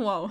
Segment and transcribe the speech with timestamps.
[0.00, 0.30] Wow.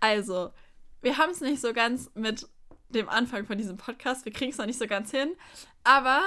[0.00, 0.52] also,
[1.00, 2.46] wir haben es nicht so ganz mit
[2.90, 4.26] dem Anfang von diesem Podcast.
[4.26, 5.34] Wir kriegen es noch nicht so ganz hin.
[5.82, 6.20] Aber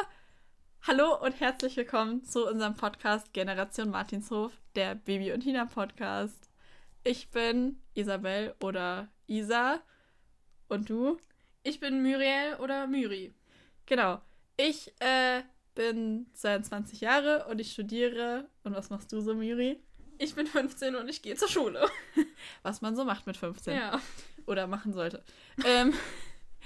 [0.88, 6.49] hallo und herzlich willkommen zu unserem Podcast Generation Martinshof, der Baby und Tina Podcast.
[7.04, 9.82] Ich bin Isabel oder Isa.
[10.68, 11.18] Und du?
[11.61, 13.36] Ich bin Muriel oder Myri.
[13.86, 14.20] Genau.
[14.57, 15.43] Ich äh,
[15.75, 18.50] bin 22 Jahre und ich studiere.
[18.64, 19.80] Und was machst du so, Myri?
[20.24, 21.86] Ich bin 15 und ich gehe zur Schule.
[22.64, 23.76] Was man so macht mit 15.
[23.76, 24.00] Ja.
[24.45, 25.22] Oder machen sollte.
[25.66, 25.94] ähm,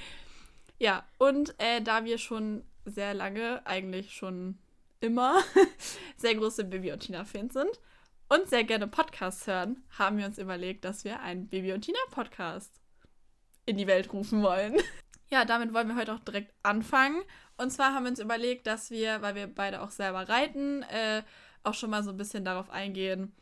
[0.78, 4.60] ja, und äh, da wir schon sehr lange, eigentlich schon
[5.00, 5.42] immer,
[6.18, 7.80] sehr große Baby und Tina-Fans sind
[8.30, 12.80] und sehr gerne Podcasts hören, haben wir uns überlegt, dass wir einen Baby und Tina-Podcast
[13.66, 14.78] in die Welt rufen wollen.
[15.30, 17.24] Ja, damit wollen wir heute auch direkt anfangen.
[17.58, 21.24] Und zwar haben wir uns überlegt, dass wir, weil wir beide auch selber reiten, äh,
[21.64, 23.34] auch schon mal so ein bisschen darauf eingehen,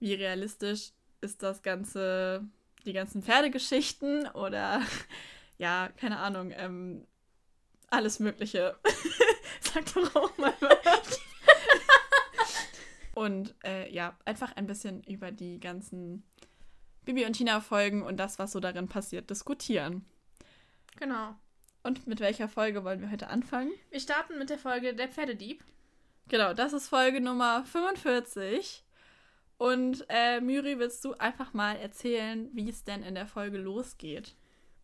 [0.00, 0.90] wie realistisch
[1.20, 2.44] ist das Ganze,
[2.84, 4.82] die ganzen Pferdegeschichten oder
[5.58, 7.06] ja, keine Ahnung, ähm,
[7.88, 8.76] alles Mögliche.
[9.60, 10.54] Sag doch auch mal
[13.14, 16.24] und äh, ja, einfach ein bisschen über die ganzen
[17.04, 20.04] Bibi und Tina-Folgen und das, was so darin passiert, diskutieren.
[20.98, 21.34] Genau.
[21.82, 23.72] Und mit welcher Folge wollen wir heute anfangen?
[23.90, 25.62] Wir starten mit der Folge Der Pferdedieb.
[26.28, 28.84] Genau, das ist Folge Nummer 45.
[29.60, 34.34] Und äh, Myri, willst du einfach mal erzählen, wie es denn in der Folge losgeht?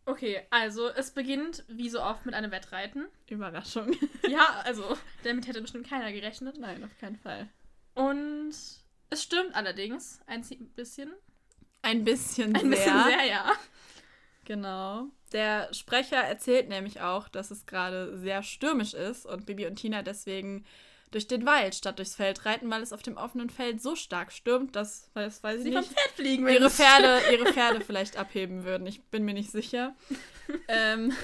[0.04, 3.06] Okay, also es beginnt wie so oft mit einem Wettreiten.
[3.30, 3.96] Überraschung.
[4.28, 6.58] Ja, also damit hätte bestimmt keiner gerechnet.
[6.58, 7.48] Nein, auf keinen Fall.
[7.94, 10.42] Und es stimmt allerdings ein
[10.74, 11.14] bisschen.
[11.80, 12.70] Ein bisschen Ein sehr.
[12.70, 13.52] bisschen sehr, ja.
[14.44, 15.06] Genau.
[15.32, 20.02] Der Sprecher erzählt nämlich auch, dass es gerade sehr stürmisch ist und Bibi und Tina
[20.02, 20.66] deswegen
[21.16, 24.32] durch den Wald statt durchs Feld reiten, weil es auf dem offenen Feld so stark
[24.32, 28.18] stürmt, dass, weiß, weiß ich Sie vom nicht, Pferd fliegen, ihre Pferde, ihre Pferde vielleicht
[28.18, 28.86] abheben würden.
[28.86, 29.96] Ich bin mir nicht sicher.
[30.68, 31.14] ähm,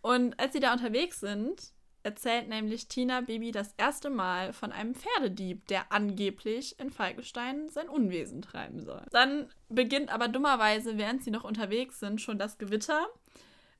[0.00, 1.60] und als sie da unterwegs sind,
[2.04, 7.88] erzählt nämlich Tina Bibi das erste Mal von einem Pferdedieb, der angeblich in Falkenstein sein
[7.88, 9.02] Unwesen treiben soll.
[9.10, 13.08] Dann beginnt aber dummerweise, während sie noch unterwegs sind, schon das Gewitter.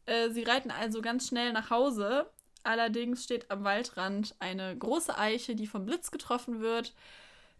[0.06, 2.28] Äh, sie reiten also ganz schnell nach Hause.
[2.62, 6.94] Allerdings steht am Waldrand eine große Eiche, die vom Blitz getroffen wird,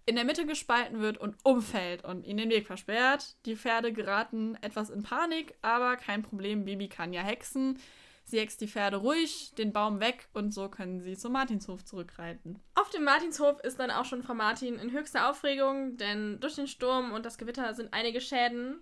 [0.07, 3.37] in der Mitte gespalten wird und umfällt und ihnen den Weg versperrt.
[3.47, 7.79] Die Pferde geraten etwas in Panik, aber kein Problem, Bibi kann ja hexen.
[8.25, 12.61] Sie hext die Pferde ruhig, den Baum weg und so können sie zum Martinshof zurückreiten.
[12.75, 16.69] Auf dem Martinshof ist dann auch schon Frau Martin in höchster Aufregung, denn durch den
[16.69, 18.81] Sturm und das Gewitter sind einige Schäden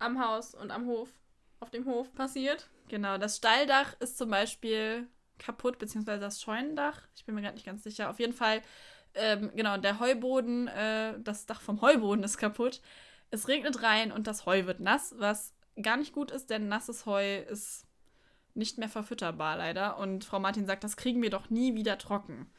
[0.00, 1.10] am Haus und am Hof,
[1.60, 2.68] auf dem Hof passiert.
[2.88, 5.06] Genau, das Stalldach ist zum Beispiel
[5.38, 7.02] kaputt, beziehungsweise das Scheunendach.
[7.16, 8.10] Ich bin mir gerade nicht ganz sicher.
[8.10, 8.62] Auf jeden Fall,
[9.14, 12.80] ähm, genau, der Heuboden, äh, das Dach vom Heuboden ist kaputt.
[13.30, 17.06] Es regnet rein und das Heu wird nass, was gar nicht gut ist, denn nasses
[17.06, 17.86] Heu ist
[18.54, 19.98] nicht mehr verfütterbar leider.
[19.98, 22.50] Und Frau Martin sagt, das kriegen wir doch nie wieder trocken.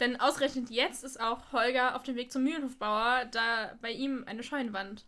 [0.00, 4.42] Denn ausgerechnet jetzt ist auch Holger auf dem Weg zum Mühlenhofbauer, da bei ihm eine
[4.42, 5.06] Scheunenwand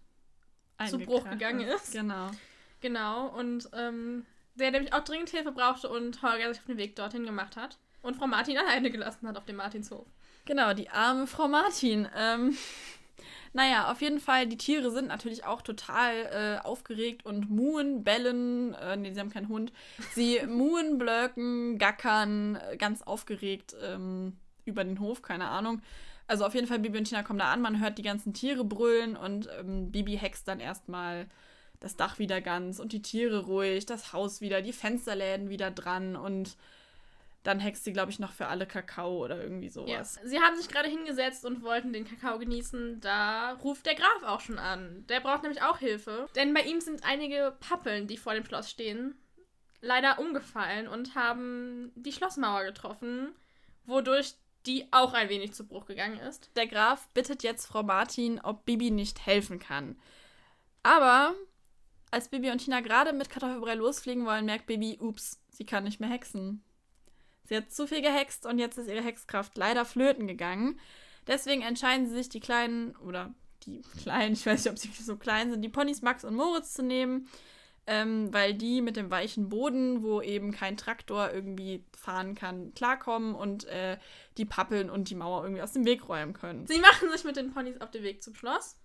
[0.88, 1.92] zu Bruch gegangen ist.
[1.92, 2.30] Genau.
[2.80, 6.96] Genau, und ähm, der nämlich auch dringend Hilfe brauchte und Holger sich auf den Weg
[6.96, 7.78] dorthin gemacht hat.
[8.02, 10.06] Und Frau Martin alleine gelassen hat auf dem Martinshof.
[10.44, 12.08] Genau, die arme Frau Martin.
[12.16, 12.56] Ähm,
[13.52, 18.74] naja, auf jeden Fall, die Tiere sind natürlich auch total äh, aufgeregt und muhen, bellen.
[18.74, 19.72] Äh, nee, sie haben keinen Hund.
[20.14, 25.82] Sie muhen, blöken, gackern, ganz aufgeregt ähm, über den Hof, keine Ahnung.
[26.28, 28.64] Also auf jeden Fall, Bibi und Tina kommen da an, man hört die ganzen Tiere
[28.64, 31.28] brüllen und ähm, Bibi hext dann erstmal
[31.80, 36.16] das Dach wieder ganz und die Tiere ruhig, das Haus wieder, die Fensterläden wieder dran
[36.16, 36.56] und
[37.46, 40.18] dann hext sie, glaube ich, noch für alle Kakao oder irgendwie sowas.
[40.24, 43.00] Sie haben sich gerade hingesetzt und wollten den Kakao genießen.
[43.00, 45.04] Da ruft der Graf auch schon an.
[45.08, 46.26] Der braucht nämlich auch Hilfe.
[46.34, 49.14] Denn bei ihm sind einige Pappeln, die vor dem Schloss stehen,
[49.80, 53.28] leider umgefallen und haben die Schlossmauer getroffen,
[53.84, 54.34] wodurch
[54.66, 56.50] die auch ein wenig zu Bruch gegangen ist.
[56.56, 59.96] Der Graf bittet jetzt Frau Martin, ob Bibi nicht helfen kann.
[60.82, 61.34] Aber
[62.10, 66.00] als Bibi und Tina gerade mit Kartoffelbrei losfliegen wollen, merkt Bibi, ups, sie kann nicht
[66.00, 66.62] mehr hexen.
[67.44, 70.80] Sie hat zu viel gehext und jetzt ist ihre Hexkraft leider flöten gegangen.
[71.26, 75.16] Deswegen entscheiden sie sich, die kleinen, oder die kleinen, ich weiß nicht, ob sie so
[75.16, 77.28] klein sind, die Ponys Max und Moritz zu nehmen,
[77.86, 83.34] ähm, weil die mit dem weichen Boden, wo eben kein Traktor irgendwie fahren kann, klarkommen
[83.34, 83.98] und äh,
[84.38, 86.66] die Pappeln und die Mauer irgendwie aus dem Weg räumen können.
[86.66, 88.76] Sie machen sich mit den Ponys auf den Weg zum Schloss,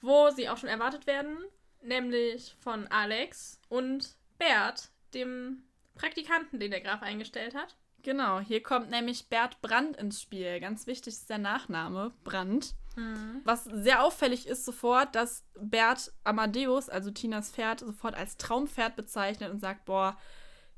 [0.00, 1.36] wo sie auch schon erwartet werden,
[1.82, 5.62] nämlich von Alex und Bert, dem
[5.94, 7.76] Praktikanten, den der Graf eingestellt hat.
[8.02, 10.60] Genau, hier kommt nämlich Bert Brandt ins Spiel.
[10.60, 12.74] Ganz wichtig ist der Nachname, Brandt.
[12.96, 13.40] Mhm.
[13.44, 19.50] Was sehr auffällig ist sofort, dass Bert Amadeus, also Tinas Pferd, sofort als Traumpferd bezeichnet
[19.50, 20.16] und sagt, boah,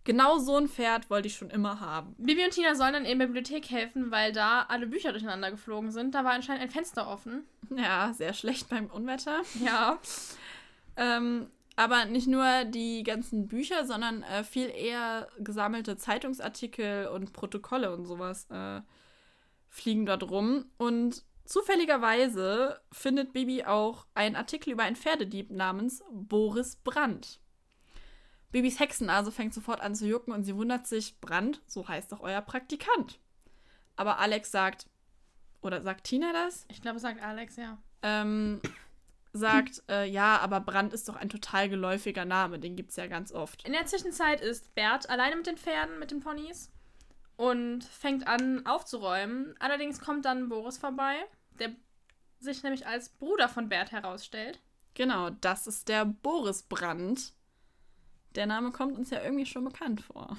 [0.05, 2.15] genau so ein Pferd wollte ich schon immer haben.
[2.19, 5.91] Bibi und Tina sollen dann in der Bibliothek helfen, weil da alle Bücher durcheinander geflogen
[5.93, 6.15] sind.
[6.15, 7.47] Da war anscheinend ein Fenster offen.
[7.77, 9.43] Ja, sehr schlecht beim Unwetter.
[9.65, 9.99] Ja.
[10.97, 17.95] Ähm, aber nicht nur die ganzen Bücher, sondern äh, viel eher gesammelte Zeitungsartikel und Protokolle
[17.95, 18.83] und sowas äh,
[19.69, 20.67] fliegen dort rum.
[20.77, 27.41] Und zufälligerweise findet Bibi auch einen Artikel über einen Pferdedieb namens Boris Brandt.
[28.53, 32.21] Bibis Hexennase fängt sofort an zu jucken und sie wundert sich, Brandt, so heißt doch
[32.21, 33.21] euer Praktikant.
[33.97, 34.87] Aber Alex sagt,
[35.63, 36.67] oder sagt Tina das?
[36.69, 37.79] Ich glaube, sagt Alex, ja.
[38.03, 38.61] ähm,
[39.33, 43.07] sagt, äh, ja, aber Brand ist doch ein total geläufiger Name, den gibt es ja
[43.07, 43.65] ganz oft.
[43.67, 46.71] In der Zwischenzeit ist Bert alleine mit den Pferden, mit den Ponys
[47.37, 49.55] und fängt an aufzuräumen.
[49.61, 51.17] Allerdings kommt dann Boris vorbei,
[51.59, 51.71] der
[52.39, 54.61] sich nämlich als Bruder von Bert herausstellt.
[54.95, 57.33] Genau, das ist der Boris Brandt.
[58.37, 60.37] Der Name kommt uns ja irgendwie schon bekannt vor.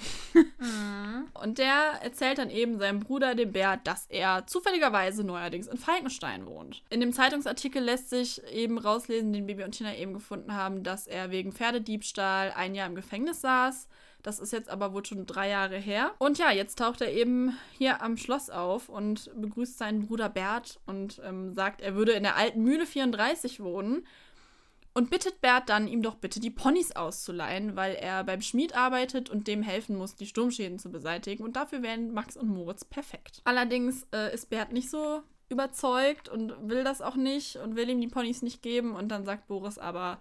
[1.33, 6.45] Und der erzählt dann eben seinem Bruder, dem Bert, dass er zufälligerweise neuerdings in Falkenstein
[6.45, 6.83] wohnt.
[6.89, 11.07] In dem Zeitungsartikel lässt sich eben rauslesen, den Bibi und Tina eben gefunden haben, dass
[11.07, 13.87] er wegen Pferdediebstahl ein Jahr im Gefängnis saß.
[14.23, 16.11] Das ist jetzt aber wohl schon drei Jahre her.
[16.19, 20.79] Und ja, jetzt taucht er eben hier am Schloss auf und begrüßt seinen Bruder Bert
[20.85, 24.05] und ähm, sagt, er würde in der alten Mühle 34 wohnen
[24.93, 29.29] und bittet Bert dann, ihm doch bitte die Ponys auszuleihen, weil er beim Schmied arbeitet
[29.29, 31.43] und dem helfen muss, die Sturmschäden zu beseitigen.
[31.43, 33.41] Und dafür wären Max und Moritz perfekt.
[33.45, 38.01] Allerdings äh, ist Bert nicht so überzeugt und will das auch nicht und will ihm
[38.01, 38.95] die Ponys nicht geben.
[38.95, 40.19] Und dann sagt Boris aber,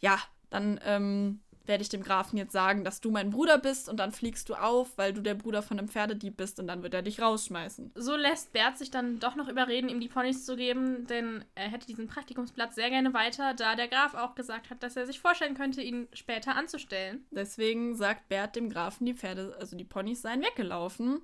[0.00, 0.18] ja,
[0.50, 4.12] dann ähm, werde ich dem Grafen jetzt sagen, dass du mein Bruder bist und dann
[4.12, 7.02] fliegst du auf, weil du der Bruder von einem Pferdedieb bist und dann wird er
[7.02, 7.92] dich rausschmeißen.
[7.94, 11.68] So lässt Bert sich dann doch noch überreden, ihm die Ponys zu geben, denn er
[11.68, 15.20] hätte diesen Praktikumsplatz sehr gerne weiter, da der Graf auch gesagt hat, dass er sich
[15.20, 17.24] vorstellen könnte, ihn später anzustellen.
[17.30, 21.20] Deswegen sagt Bert dem Grafen, die Pferde, also die Ponys seien weggelaufen.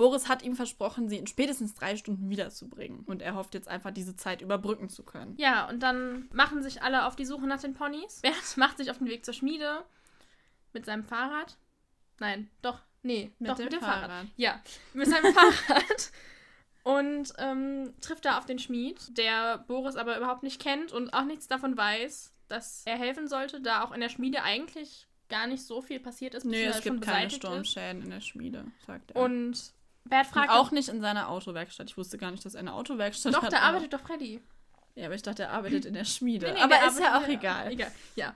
[0.00, 3.00] Boris hat ihm versprochen, sie in spätestens drei Stunden wiederzubringen.
[3.00, 5.34] Und er hofft jetzt einfach, diese Zeit überbrücken zu können.
[5.36, 8.20] Ja, und dann machen sich alle auf die Suche nach den Ponys.
[8.22, 9.84] Bert macht sich auf den Weg zur Schmiede
[10.72, 11.58] mit seinem Fahrrad.
[12.18, 14.10] Nein, doch, nee, Mit doch dem mit dem Fahrrad.
[14.10, 14.26] Fahrrad.
[14.38, 14.62] Ja,
[14.94, 16.10] mit seinem Fahrrad.
[16.82, 21.26] Und ähm, trifft da auf den Schmied, der Boris aber überhaupt nicht kennt und auch
[21.26, 25.62] nichts davon weiß, dass er helfen sollte, da auch in der Schmiede eigentlich gar nicht
[25.62, 26.44] so viel passiert ist.
[26.44, 27.50] Nö, es gibt keine beseitigt ist.
[27.50, 29.20] Sturmschäden in der Schmiede, sagt er.
[29.20, 29.74] Und
[30.04, 31.90] Bert fragt auch nicht in seiner Autowerkstatt.
[31.90, 33.52] Ich wusste gar nicht, dass er eine Autowerkstatt Doch, hat.
[33.52, 34.40] da aber- arbeitet doch Freddy.
[34.96, 36.46] Ja, aber ich dachte, er arbeitet in der Schmiede.
[36.48, 37.70] Nee, nee, aber der ist ja auch egal.
[37.72, 38.34] Egal, ja.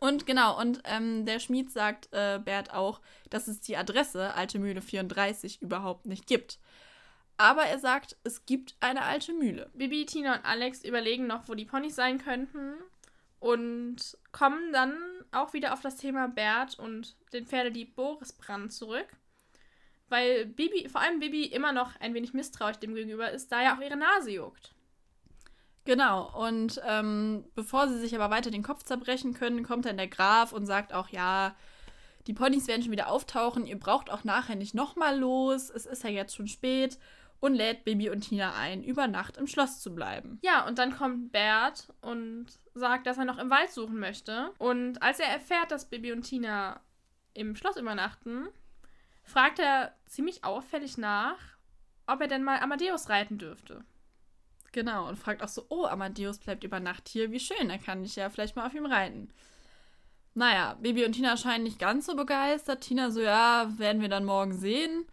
[0.00, 4.58] Und genau, und ähm, der Schmied sagt äh, Bert auch, dass es die Adresse Alte
[4.58, 6.58] Mühle 34 überhaupt nicht gibt.
[7.36, 9.70] Aber er sagt, es gibt eine alte Mühle.
[9.74, 12.72] Bibi, Tina und Alex überlegen noch, wo die Ponys sein könnten
[13.38, 14.96] und kommen dann
[15.30, 19.06] auch wieder auf das Thema Bert und den Pferdedieb Boris Brand zurück.
[20.08, 23.76] Weil Bibi, vor allem Bibi, immer noch ein wenig misstrauisch dem gegenüber ist, da ja
[23.76, 24.74] auch ihre Nase juckt.
[25.84, 30.08] Genau, und ähm, bevor sie sich aber weiter den Kopf zerbrechen können, kommt dann der
[30.08, 31.56] Graf und sagt auch, ja,
[32.26, 36.04] die Ponys werden schon wieder auftauchen, ihr braucht auch nachher nicht nochmal los, es ist
[36.04, 36.98] ja jetzt schon spät
[37.40, 40.38] und lädt Bibi und Tina ein, über Nacht im Schloss zu bleiben.
[40.42, 44.50] Ja, und dann kommt Bert und sagt, dass er noch im Wald suchen möchte.
[44.58, 46.80] Und als er erfährt, dass Bibi und Tina
[47.34, 48.48] im Schloss übernachten,
[49.28, 51.38] fragt er ziemlich auffällig nach,
[52.06, 53.84] ob er denn mal Amadeus reiten dürfte.
[54.72, 58.04] Genau, und fragt auch so, oh, Amadeus bleibt über Nacht hier, wie schön, da kann
[58.04, 59.30] ich ja vielleicht mal auf ihm reiten.
[60.34, 62.82] Naja, Bibi und Tina scheinen nicht ganz so begeistert.
[62.82, 65.06] Tina so, ja, werden wir dann morgen sehen.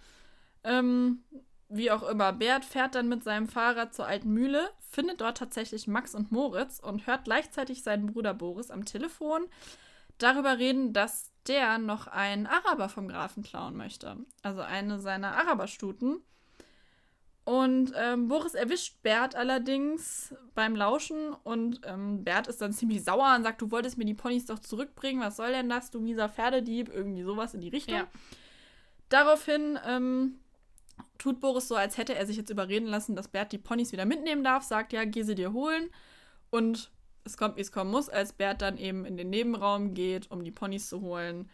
[0.63, 1.23] Ähm,
[1.67, 5.87] wie auch immer, Bert fährt dann mit seinem Fahrrad zur alten Mühle, findet dort tatsächlich
[5.87, 9.47] Max und Moritz und hört gleichzeitig seinen Bruder Boris am Telefon
[10.17, 14.17] darüber reden, dass der noch einen Araber vom Grafen klauen möchte.
[14.41, 16.21] Also eine seiner Araberstuten.
[17.43, 23.35] Und ähm, Boris erwischt Bert allerdings beim Lauschen und ähm, Bert ist dann ziemlich sauer
[23.35, 26.27] und sagt, du wolltest mir die Ponys doch zurückbringen, was soll denn das, du mieser
[26.27, 27.97] Pferdedieb, irgendwie sowas in die Richtung.
[27.97, 28.07] Ja.
[29.09, 30.39] Daraufhin ähm,
[31.19, 34.05] tut Boris so, als hätte er sich jetzt überreden lassen, dass Bert die Ponys wieder
[34.05, 35.91] mitnehmen darf, sagt, ja, geh sie dir holen
[36.49, 36.89] und
[37.25, 40.43] es kommt, wie es kommen muss, als Bert dann eben in den Nebenraum geht, um
[40.43, 41.49] die Ponys zu holen,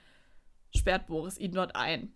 [0.76, 2.14] sperrt Boris ihn dort ein.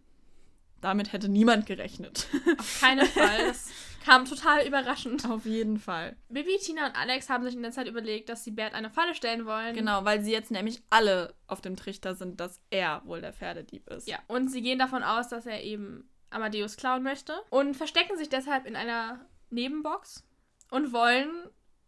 [0.82, 2.28] Damit hätte niemand gerechnet.
[2.60, 3.48] Auf keinen Fall.
[3.48, 3.70] Das
[4.04, 5.28] kam total überraschend.
[5.28, 6.16] Auf jeden Fall.
[6.30, 9.16] Bibi, Tina und Alex haben sich in der Zeit überlegt, dass sie Bert eine Falle
[9.16, 9.74] stellen wollen.
[9.74, 13.88] Genau, weil sie jetzt nämlich alle auf dem Trichter sind, dass er wohl der Pferdedieb
[13.90, 14.08] ist.
[14.08, 18.30] Ja, und sie gehen davon aus, dass er eben Amadeus klauen möchte und verstecken sich
[18.30, 20.24] deshalb in einer Nebenbox
[20.70, 21.32] und wollen,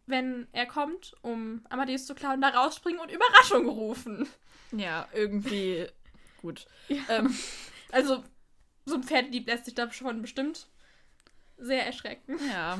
[0.08, 4.28] wenn er kommt, um Amadeus zu klauen, da rausspringen und Überraschung rufen.
[4.72, 5.86] Ja, irgendwie
[6.42, 6.66] gut.
[6.88, 7.02] Ja.
[7.08, 7.34] Ähm,
[7.92, 8.22] Also,
[8.84, 10.68] so ein Pferdedieb lässt sich da schon bestimmt
[11.56, 12.38] sehr erschrecken.
[12.48, 12.78] ja.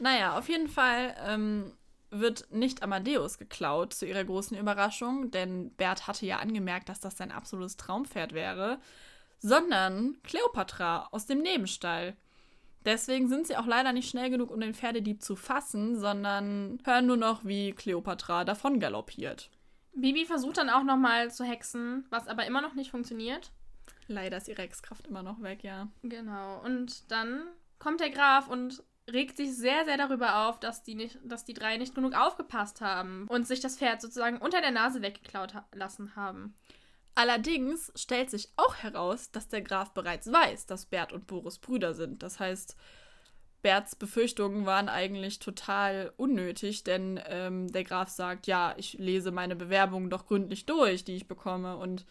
[0.00, 1.72] Naja, auf jeden Fall ähm,
[2.10, 7.16] wird nicht Amadeus geklaut zu ihrer großen Überraschung, denn Bert hatte ja angemerkt, dass das
[7.16, 8.80] sein absolutes Traumpferd wäre,
[9.40, 12.16] sondern Kleopatra aus dem Nebenstall.
[12.84, 17.06] Deswegen sind sie auch leider nicht schnell genug, um den Pferdedieb zu fassen, sondern hören
[17.06, 19.50] nur noch, wie Kleopatra davon galoppiert.
[19.94, 23.50] Bibi versucht dann auch nochmal zu hexen, was aber immer noch nicht funktioniert.
[24.06, 25.88] Leider ist ihre Hexkraft immer noch weg, ja.
[26.02, 26.62] Genau.
[26.64, 27.42] Und dann
[27.78, 28.82] kommt der Graf und
[29.12, 32.80] regt sich sehr, sehr darüber auf, dass die, nicht, dass die drei nicht genug aufgepasst
[32.80, 36.54] haben und sich das Pferd sozusagen unter der Nase weggeklaut ha lassen haben.
[37.18, 41.92] Allerdings stellt sich auch heraus, dass der Graf bereits weiß, dass Bert und Boris Brüder
[41.92, 42.22] sind.
[42.22, 42.76] Das heißt,
[43.60, 49.56] Berts Befürchtungen waren eigentlich total unnötig, denn ähm, der Graf sagt, ja, ich lese meine
[49.56, 51.76] Bewerbung doch gründlich durch, die ich bekomme.
[51.78, 52.06] Und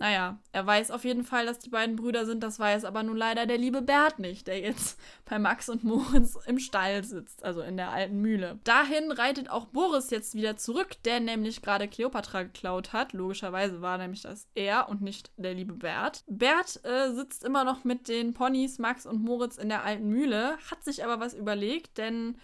[0.00, 2.42] naja, er weiß auf jeden Fall, dass die beiden Brüder sind.
[2.42, 6.38] Das weiß aber nun leider der liebe Bert nicht, der jetzt bei Max und Moritz
[6.46, 8.58] im Stall sitzt, also in der alten Mühle.
[8.64, 13.12] Dahin reitet auch Boris jetzt wieder zurück, der nämlich gerade Kleopatra geklaut hat.
[13.12, 16.24] Logischerweise war nämlich das er und nicht der liebe Bert.
[16.26, 20.56] Bert äh, sitzt immer noch mit den Ponys Max und Moritz in der alten Mühle,
[20.70, 22.38] hat sich aber was überlegt, denn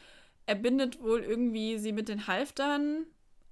[0.45, 3.07] er bindet wohl irgendwie sie mit den Halftern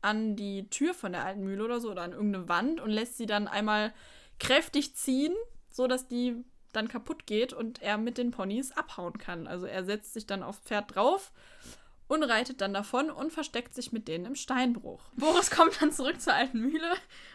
[0.04, 3.16] an die Tür von der alten Mühle oder so oder an irgendeine Wand und lässt
[3.16, 3.94] sie dann einmal
[4.38, 5.34] kräftig ziehen,
[5.70, 9.46] so dass die dann kaputt geht und er mit den Ponys abhauen kann.
[9.46, 11.32] Also er setzt sich dann aufs Pferd drauf
[12.06, 15.02] und reitet dann davon und versteckt sich mit denen im Steinbruch.
[15.16, 16.92] Boris kommt dann zurück zur alten Mühle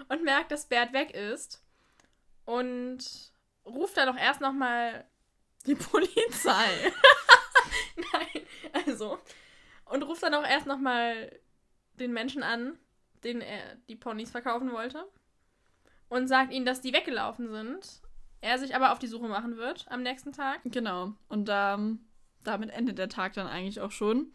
[0.10, 1.64] und merkt, dass Bert weg ist.
[2.46, 3.00] Und
[3.66, 5.06] ruft dann auch erst nochmal
[5.66, 6.94] Die Polizei.
[7.96, 8.46] Nein,
[8.86, 9.18] also.
[9.86, 11.32] Und ruft dann auch erst nochmal
[12.00, 12.78] den Menschen an,
[13.24, 15.06] den er die Ponys verkaufen wollte.
[16.08, 18.02] Und sagt ihnen, dass die weggelaufen sind.
[18.42, 20.62] Er sich aber auf die Suche machen wird am nächsten Tag.
[20.66, 21.14] Genau.
[21.28, 22.00] Und ähm,
[22.44, 24.32] damit endet der Tag dann eigentlich auch schon.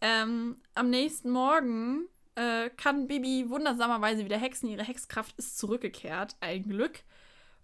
[0.00, 4.68] Ähm, am nächsten Morgen äh, kann Bibi wundersamerweise wieder hexen.
[4.68, 7.00] Ihre Hexkraft ist zurückgekehrt, ein Glück.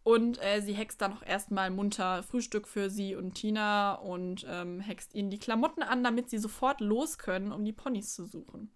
[0.03, 4.81] Und äh, sie hext dann auch erstmal munter Frühstück für sie und Tina und ähm,
[4.81, 8.71] hext ihnen die Klamotten an, damit sie sofort los können, um die Ponys zu suchen.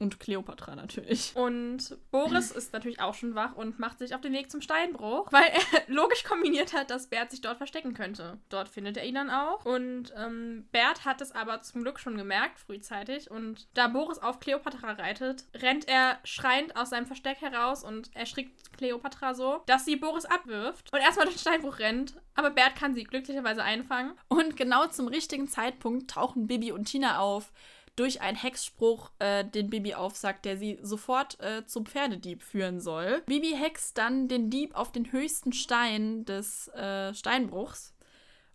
[0.00, 1.34] Und Kleopatra natürlich.
[1.36, 5.30] Und Boris ist natürlich auch schon wach und macht sich auf den Weg zum Steinbruch,
[5.30, 8.38] weil er logisch kombiniert hat, dass Bert sich dort verstecken könnte.
[8.48, 9.64] Dort findet er ihn dann auch.
[9.64, 13.30] Und ähm, Bert hat es aber zum Glück schon gemerkt, frühzeitig.
[13.30, 18.72] Und da Boris auf Kleopatra reitet, rennt er schreiend aus seinem Versteck heraus und erschrickt
[18.76, 22.14] Kleopatra so, dass sie Boris abwirft und erstmal durch den Steinbruch rennt.
[22.34, 24.14] Aber Bert kann sie glücklicherweise einfangen.
[24.26, 27.52] Und genau zum richtigen Zeitpunkt tauchen Bibi und Tina auf
[27.96, 33.22] durch einen Hexspruch, äh, den Bibi aufsagt, der sie sofort äh, zum Pferdedieb führen soll.
[33.26, 37.94] Bibi hext dann den Dieb auf den höchsten Stein des äh, Steinbruchs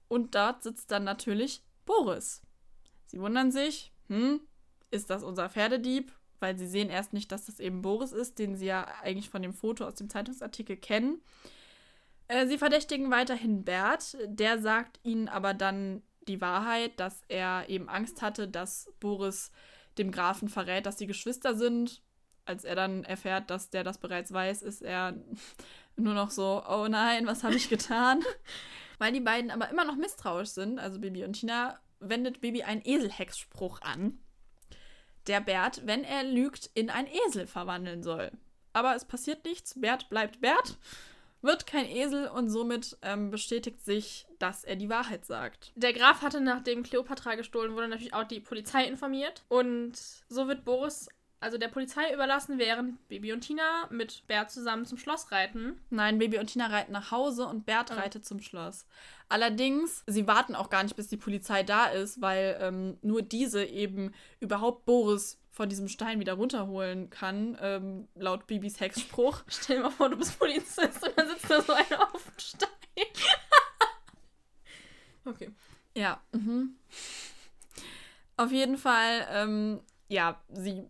[0.08, 2.42] und dort sitzt dann natürlich Boris.
[3.06, 4.42] Sie wundern sich, hm,
[4.92, 6.12] ist das unser Pferdedieb?
[6.42, 9.42] Weil sie sehen erst nicht, dass das eben Boris ist, den sie ja eigentlich von
[9.42, 11.22] dem Foto aus dem Zeitungsartikel kennen.
[12.30, 17.90] Äh, Sie verdächtigen weiterhin Bert, der sagt ihnen aber dann die Wahrheit, dass er eben
[17.90, 19.52] Angst hatte, dass Boris
[19.98, 22.02] dem Grafen verrät, dass sie Geschwister sind.
[22.46, 25.16] Als er dann erfährt, dass der das bereits weiß, ist er
[25.96, 28.24] nur noch so, oh nein, was habe ich getan?
[28.98, 32.82] Weil die beiden aber immer noch misstrauisch sind, also Bibi und Tina, wendet Bibi einen
[32.84, 34.20] Eselhexspruch an,
[35.28, 38.32] der Bert, wenn er lügt, in einen Esel verwandeln soll.
[38.74, 40.78] Aber es passiert nichts, Bert bleibt Bert
[41.42, 45.72] wird kein Esel und somit ähm, bestätigt sich, dass er die Wahrheit sagt.
[45.76, 49.44] Der Graf hatte, nachdem Kleopatra gestohlen wurde, natürlich auch die Polizei informiert.
[49.48, 49.94] Und
[50.30, 51.10] so wird Boris
[51.42, 55.80] also der Polizei überlassen, während Baby und Tina mit Bert zusammen zum Schloss reiten.
[55.90, 57.96] Nein, Baby und Tina reiten nach Hause und Bert Oh.
[57.96, 58.86] reitet zum Schloss.
[59.30, 63.64] Allerdings, sie warten auch gar nicht, bis die Polizei da ist, weil ähm, nur diese
[63.64, 69.44] eben überhaupt Boris von diesem Stein wieder runterholen kann, ähm, laut Bibis Hexspruch.
[69.48, 72.40] Stell dir mal vor, du bist Polizist und dann sitzt da so einer auf dem
[72.40, 72.70] Stein.
[75.30, 75.50] Okay.
[75.96, 76.22] Ja.
[76.32, 76.76] Mhm.
[78.38, 80.84] Auf jeden Fall, ähm, ja, sie,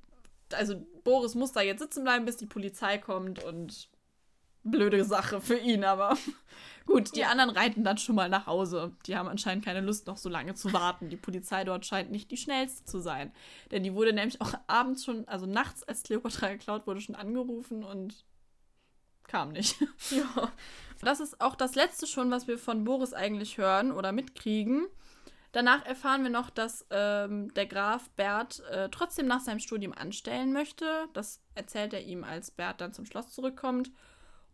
[0.54, 3.90] also Boris muss da jetzt sitzen bleiben, bis die Polizei kommt und
[4.64, 6.16] blöde Sache für ihn, aber
[6.86, 7.30] gut, die Ja.
[7.30, 8.92] anderen reiten dann schon mal nach Hause.
[9.08, 11.10] Die haben anscheinend keine Lust, noch so lange zu warten.
[11.10, 13.32] Die Polizei dort scheint nicht die schnellste zu sein.
[13.72, 17.84] Denn die wurde nämlich auch abends schon, also nachts, als Cleopatra geklaut wurde, schon angerufen
[17.84, 18.26] und
[19.28, 19.76] kam nicht.
[20.12, 20.52] Ja.
[21.02, 24.88] Das ist auch das letzte schon, was wir von Boris eigentlich hören oder mitkriegen.
[25.52, 30.54] Danach erfahren wir noch, dass ähm, der Graf Bert äh, trotzdem nach seinem Studium anstellen
[30.54, 30.86] möchte.
[31.14, 33.92] Das erzählt er ihm, als Bert dann zum Schloss zurückkommt.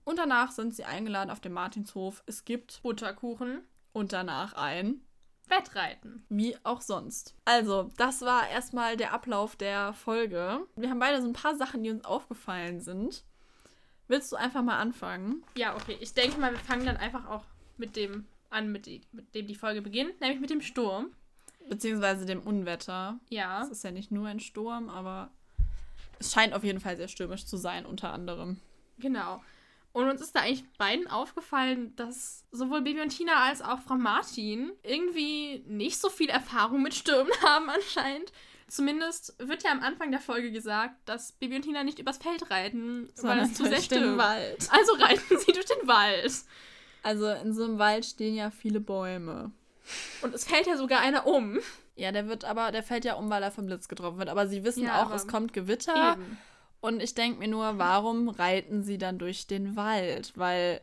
[0.05, 2.23] Und danach sind sie eingeladen auf dem Martinshof.
[2.27, 3.61] Es gibt Butterkuchen.
[3.91, 5.01] Und danach ein
[5.47, 6.25] Wettreiten.
[6.29, 7.35] Wie auch sonst.
[7.45, 10.65] Also, das war erstmal der Ablauf der Folge.
[10.75, 13.23] Wir haben beide so ein paar Sachen, die uns aufgefallen sind.
[14.07, 15.43] Willst du einfach mal anfangen?
[15.57, 15.97] Ja, okay.
[15.99, 17.43] Ich denke mal, wir fangen dann einfach auch
[17.77, 21.11] mit dem an, mit, die, mit dem die Folge beginnt, nämlich mit dem Sturm.
[21.67, 23.19] Beziehungsweise dem Unwetter.
[23.29, 23.63] Ja.
[23.63, 25.31] Es ist ja nicht nur ein Sturm, aber
[26.19, 28.59] es scheint auf jeden Fall sehr stürmisch zu sein, unter anderem.
[28.99, 29.41] Genau.
[29.91, 33.95] Und uns ist da eigentlich beiden aufgefallen, dass sowohl Baby und Tina als auch Frau
[33.95, 38.31] Martin irgendwie nicht so viel Erfahrung mit Stürmen haben anscheinend.
[38.67, 42.49] Zumindest wird ja am Anfang der Folge gesagt, dass Baby und Tina nicht übers Feld
[42.49, 44.17] reiten, weil es zu sehr stürmt.
[44.17, 44.67] Wald.
[44.71, 46.33] Also reiten sie durch den Wald.
[47.03, 49.51] Also in so einem Wald stehen ja viele Bäume.
[50.23, 51.59] Und es fällt ja sogar einer um.
[51.95, 54.29] Ja, der wird aber, der fällt ja um, weil er vom Blitz getroffen wird.
[54.29, 56.13] Aber sie wissen Ja, auch, es kommt Gewitter.
[56.13, 56.37] Eben.
[56.81, 60.33] Und ich denke mir nur, warum reiten sie dann durch den Wald?
[60.35, 60.81] Weil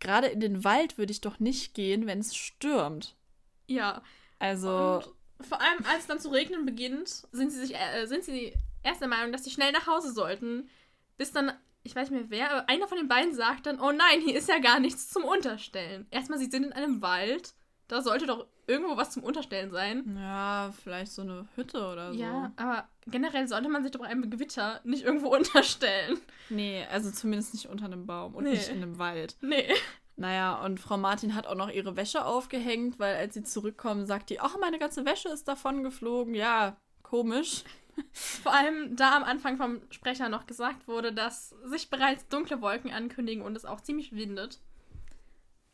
[0.00, 3.14] gerade in den Wald würde ich doch nicht gehen, wenn es stürmt.
[3.66, 4.02] Ja.
[4.38, 8.24] Also, Und vor allem, als es dann zu regnen beginnt, sind sie sich äh, sind
[8.24, 8.52] sie
[8.82, 10.68] erst der Meinung, dass sie schnell nach Hause sollten.
[11.16, 11.52] Bis dann,
[11.82, 14.36] ich weiß nicht mehr wer, aber einer von den beiden sagt dann, oh nein, hier
[14.36, 16.06] ist ja gar nichts zum Unterstellen.
[16.10, 17.54] Erstmal, sie sind in einem Wald.
[17.88, 20.14] Da sollte doch irgendwo was zum Unterstellen sein.
[20.20, 22.20] ja, vielleicht so eine Hütte oder so.
[22.20, 26.18] Ja, aber generell sollte man sich doch bei einem Gewitter nicht irgendwo unterstellen.
[26.50, 28.50] Nee, also zumindest nicht unter einem Baum und Nee.
[28.50, 29.36] nicht in einem Wald.
[29.40, 29.72] Nee.
[30.18, 34.30] Naja, und Frau Martin hat auch noch ihre Wäsche aufgehängt, weil als sie zurückkommen, sagt
[34.30, 36.34] die, ach, meine ganze Wäsche ist davon geflogen.
[36.34, 37.62] Ja, komisch.
[38.12, 42.92] Vor allem, da am Anfang vom Sprecher noch gesagt wurde, dass sich bereits dunkle Wolken
[42.92, 44.58] ankündigen und es auch ziemlich windet.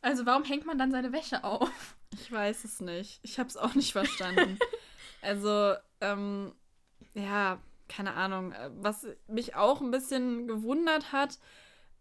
[0.02, 1.96] Also warum hängt man dann seine Wäsche auf?
[2.12, 3.20] Ich weiß es nicht.
[3.22, 4.58] Ich habe es auch nicht verstanden.
[5.22, 5.72] also,
[6.02, 6.52] ähm,
[7.14, 7.58] ja,
[7.88, 8.52] keine Ahnung.
[8.52, 11.38] Äh, Was mich auch ein bisschen gewundert hat,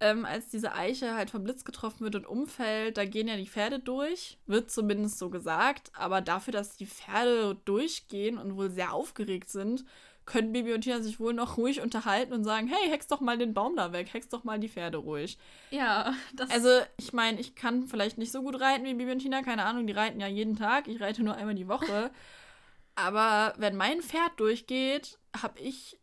[0.04, 3.48] ähm, als diese Eiche halt vom Blitz getroffen wird und umfällt, da gehen ja die
[3.48, 4.38] Pferde durch.
[4.46, 5.92] Wird zumindest so gesagt.
[5.98, 9.86] Aber dafür, dass die Pferde durchgehen und wohl sehr aufgeregt sind,
[10.26, 13.38] können Bibi und Tina sich wohl noch ruhig unterhalten und sagen, hey, hex doch mal
[13.38, 15.38] den Baum da weg, hex doch mal die Pferde ruhig.
[15.72, 19.20] Ja, das Also, ich meine, ich kann vielleicht nicht so gut reiten wie Bibi und
[19.20, 22.12] Tina, keine Ahnung, die reiten ja jeden Tag, ich reite nur einmal die Woche.
[22.96, 25.98] Aber wenn mein Pferd durchgeht, habe ich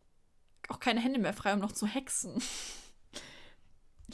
[0.67, 2.41] auch keine Hände mehr frei, um noch zu hexen.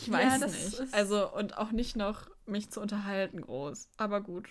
[0.02, 0.94] Ich Ja, weiß das nicht.
[0.94, 3.90] Also, und auch nicht noch mich zu unterhalten groß.
[3.98, 4.50] Aber gut,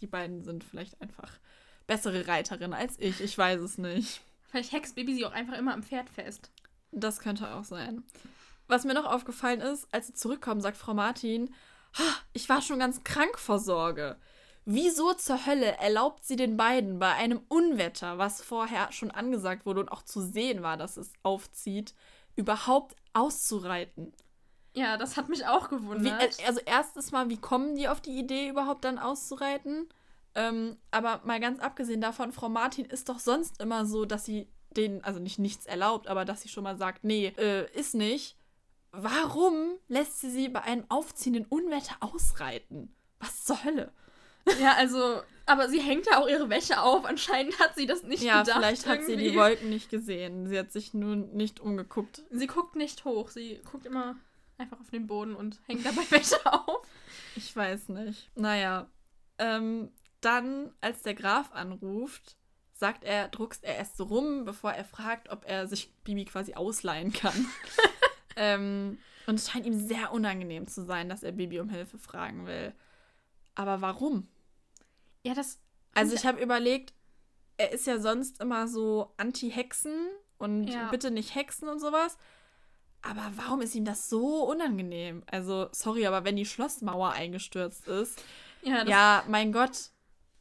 [0.00, 1.32] die beiden sind vielleicht einfach
[1.86, 4.20] bessere Reiterinnen als ich, ich weiß es nicht.
[4.50, 6.50] Vielleicht hext Baby sie auch einfach immer am Pferd fest.
[6.92, 8.02] Das könnte auch sein.
[8.66, 11.52] Was mir noch aufgefallen ist, als sie zurückkommen, sagt Frau Martin,
[11.98, 14.16] "Ha, ich war schon ganz krank vor Sorge.
[14.64, 19.80] Wieso zur Hölle erlaubt sie den beiden bei einem Unwetter, was vorher schon angesagt wurde
[19.80, 21.94] und auch zu sehen war, dass es aufzieht,
[22.36, 24.12] überhaupt auszureiten?
[24.74, 26.40] Ja, das hat mich auch Wie, gewundert.
[26.40, 29.88] äh, also erstes Mal, wie kommen die auf die Idee, überhaupt dann auszureiten?
[30.34, 34.48] Ähm, aber mal ganz abgesehen davon, Frau Martin ist doch sonst immer so, dass sie
[34.76, 38.36] denen, also nicht nichts erlaubt, aber dass sie schon mal sagt, nee, äh, ist nicht.
[38.92, 42.94] Warum lässt sie sie bei einem aufziehenden Unwetter ausreiten?
[43.18, 43.92] Was zur Hölle?
[44.60, 47.04] ja, also, aber sie hängt ja auch ihre Wäsche auf.
[47.04, 48.58] Anscheinend hat sie das nicht ja, gedacht.
[48.58, 49.38] vielleicht hat sie die irgendwie.
[49.38, 50.48] Wolken nicht gesehen.
[50.48, 52.22] Sie hat sich nun nicht umgeguckt.
[52.30, 53.28] Sie guckt nicht hoch.
[53.28, 54.16] Sie guckt immer
[54.60, 56.86] einfach auf den Boden und hängt dabei Wäsche auf.
[57.36, 58.30] Ich weiß nicht.
[58.34, 58.88] Naja,
[59.38, 62.36] ähm, dann, als der Graf anruft,
[62.72, 66.54] sagt er, druckst er erst so rum, bevor er fragt, ob er sich Bibi quasi
[66.54, 67.46] ausleihen kann.
[68.36, 72.46] ähm, und es scheint ihm sehr unangenehm zu sein, dass er Bibi um Hilfe fragen
[72.46, 72.74] will.
[73.54, 74.28] Aber warum?
[75.22, 75.58] Ja, das.
[75.94, 76.94] Also ich habe überlegt,
[77.56, 80.88] er ist ja sonst immer so anti-Hexen und Ja.
[80.88, 82.16] bitte nicht Hexen und sowas.
[83.02, 85.22] Aber warum ist ihm das so unangenehm?
[85.30, 88.22] Also, sorry, aber wenn die Schlossmauer eingestürzt ist,
[88.62, 89.90] Ja, ja, mein Gott,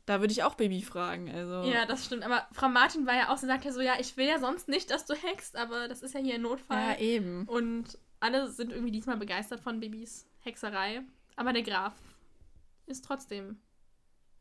[0.06, 1.32] da würde ich auch Baby fragen.
[1.32, 2.24] Also, ja, das stimmt.
[2.24, 4.68] Aber Frau Martin war ja auch, sie sagt ja so, ja, ich will ja sonst
[4.68, 6.78] nicht, dass du hackst, aber das ist ja hier ein Notfall.
[6.78, 7.48] ja, eben.
[7.48, 11.02] Und alle sind irgendwie diesmal begeistert von Babys Hexerei.
[11.36, 11.94] Aber der Graf
[12.88, 13.62] ist trotzdem.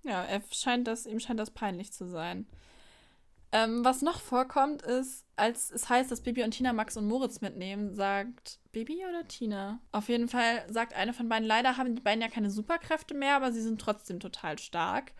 [0.03, 2.47] Ja, er scheint das, ihm scheint das peinlich zu sein.
[3.51, 7.41] Ähm, was noch vorkommt, ist, als es heißt, dass Bibi und Tina Max und Moritz
[7.41, 9.81] mitnehmen, sagt Bibi oder Tina?
[9.91, 13.37] Auf jeden Fall sagt eine von beiden, leider haben die beiden ja keine Superkräfte mehr,
[13.37, 15.13] aber sie sind trotzdem total stark.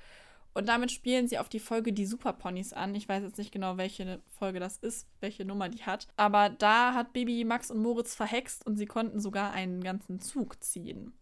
[0.53, 2.95] Und damit spielen sie auf die Folge Die Superponys an.
[2.95, 6.09] Ich weiß jetzt nicht genau, welche Folge das ist, welche Nummer die hat.
[6.17, 10.63] Aber da hat Bibi Max und Moritz verhext und sie konnten sogar einen ganzen Zug
[10.63, 11.13] ziehen.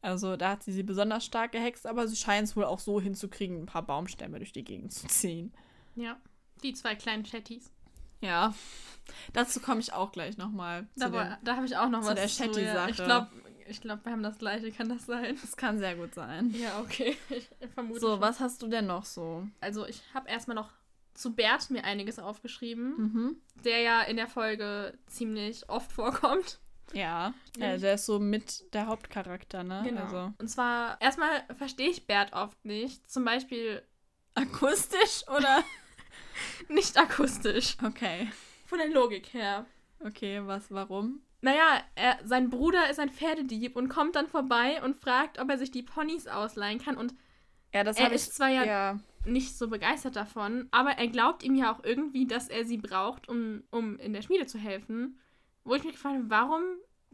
[0.00, 3.00] Also da hat sie sie besonders stark gehext, aber sie scheint es wohl auch so
[3.00, 5.52] hinzukriegen, ein paar Baumstämme durch die Gegend zu ziehen.
[5.94, 6.16] Ja,
[6.62, 7.70] die zwei kleinen Chatties.
[8.20, 8.54] Ja,
[9.32, 10.86] dazu komme ich auch gleich nochmal.
[10.96, 12.42] Da, da habe ich auch noch zu was der zu.
[12.44, 12.76] Chatty-Sache.
[12.76, 12.88] Ja.
[12.88, 13.28] Ich glaube,
[13.68, 15.36] ich glaub, wir haben das gleiche, kann das sein?
[15.40, 16.54] Das kann sehr gut sein.
[16.58, 17.16] Ja, okay.
[17.30, 18.00] Ich vermute.
[18.00, 18.20] So, schon.
[18.20, 19.46] was hast du denn noch so?
[19.60, 20.70] Also, ich habe erstmal noch
[21.14, 23.36] zu Bert mir einiges aufgeschrieben, Mhm.
[23.64, 26.58] der ja in der Folge ziemlich oft vorkommt.
[26.94, 27.66] Ja, Ja.
[27.72, 29.82] ja, der ist so mit der Hauptcharakter, ne?
[29.84, 30.02] Genau.
[30.02, 33.10] Also Und zwar, erstmal verstehe ich Bert oft nicht.
[33.10, 33.82] Zum Beispiel
[34.34, 35.62] akustisch oder?
[36.68, 37.76] nicht akustisch.
[37.84, 38.30] Okay.
[38.66, 39.66] Von der Logik her.
[40.00, 41.20] Okay, was, warum?
[41.40, 45.58] Naja, er, sein Bruder ist ein Pferdedieb und kommt dann vorbei und fragt, ob er
[45.58, 46.96] sich die Ponys ausleihen kann.
[46.96, 47.14] Und
[47.74, 48.22] Ja, das er habe ich.
[48.22, 52.26] ist zwar ja, ja, nicht so begeistert davon, aber er glaubt ihm ja auch irgendwie,
[52.26, 55.18] dass er sie braucht, um, um in der Schmiede zu helfen.
[55.64, 56.62] Wo ich mich gefragt habe, warum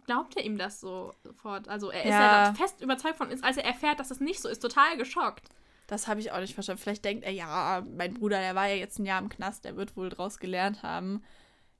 [0.07, 1.69] glaubt er ihm das so sofort?
[1.69, 2.55] Also er ist Ja.
[2.55, 5.49] fest überzeugt von, ist, als er erfährt, dass das nicht so ist, total geschockt.
[5.89, 6.81] Das habe ich auch nicht verstanden.
[6.81, 9.77] Vielleicht denkt er, ja, mein Bruder, der war ja jetzt ein Jahr im Knast, der
[9.77, 11.25] wird wohl draus gelernt haben.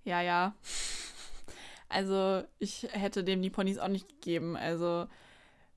[0.03, 0.55] Ja, ja.
[1.91, 4.57] Also, ich hätte dem die Ponys auch nicht gegeben.
[4.57, 5.07] Also,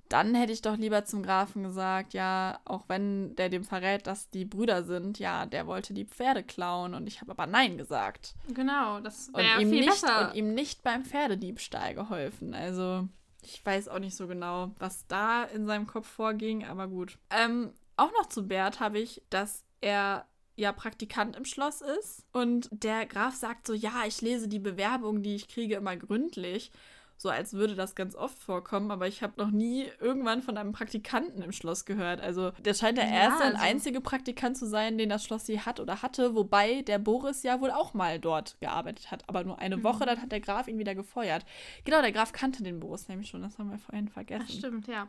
[0.08, 4.30] dann hätte ich doch lieber zum Grafen gesagt, ja, auch wenn der dem verrät, dass
[4.30, 8.36] die Brüder sind, ja, der wollte die Pferde klauen und ich habe aber Nein gesagt.
[8.54, 10.30] Genau, das wäre ihm viel nicht, besser.
[10.30, 12.54] und ihm nicht beim Pferdediebstahl geholfen.
[12.54, 13.08] Also,
[13.44, 17.17] ich weiß auch nicht so genau, was da in seinem Kopf vorging, aber gut.
[17.30, 22.70] Ähm, auch noch zu Bert habe ich, dass er ja Praktikant im Schloss ist und
[22.72, 26.72] der Graf sagt so, ja, ich lese die Bewerbung, die ich kriege, immer gründlich.
[27.18, 30.72] So als würde das ganz oft vorkommen, aber ich habe noch nie irgendwann von einem
[30.72, 32.20] Praktikanten im Schloss gehört.
[32.20, 35.48] Also der scheint der Ja, erste und also- einzige Praktikant zu sein, den das Schloss
[35.48, 39.44] je hat oder hatte, wobei der Boris ja wohl auch mal dort gearbeitet hat, aber
[39.44, 39.84] nur eine Mhm.
[39.84, 41.46] Woche, dann hat der Graf ihn wieder gefeuert.
[41.86, 44.48] Genau, der Graf kannte den Boris nämlich schon, das haben wir vorhin vergessen.
[44.50, 45.08] Ach, stimmt, ja.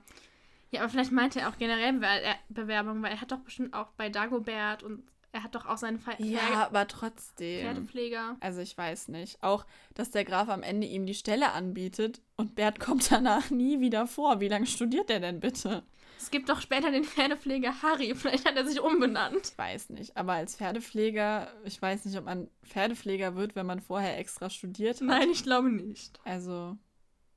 [0.72, 3.88] Ja, aber vielleicht meinte er auch generell er- Bewerbung, weil er hat doch bestimmt auch
[3.92, 7.60] bei Dagobert und er hat doch auch seinen Fe Ja, Pferde- aber trotzdem.
[7.66, 8.36] Pferdepfleger.
[8.40, 9.42] Also ich weiß nicht.
[9.42, 13.80] Auch, dass der Graf am Ende ihm die Stelle anbietet und Bert kommt danach nie
[13.80, 14.40] wieder vor.
[14.40, 15.82] Wie lange studiert der denn bitte?
[16.18, 18.14] Es gibt doch später den Pferdepfleger Harry.
[18.14, 19.48] Vielleicht hat er sich umbenannt.
[19.52, 20.16] Ich weiß nicht.
[20.16, 25.00] Aber als Pferdepfleger, ich weiß nicht, ob man Pferdepfleger wird, wenn man vorher extra studiert
[25.00, 25.08] hat.
[25.08, 26.20] Nein, ich glaube nicht.
[26.24, 26.76] Also,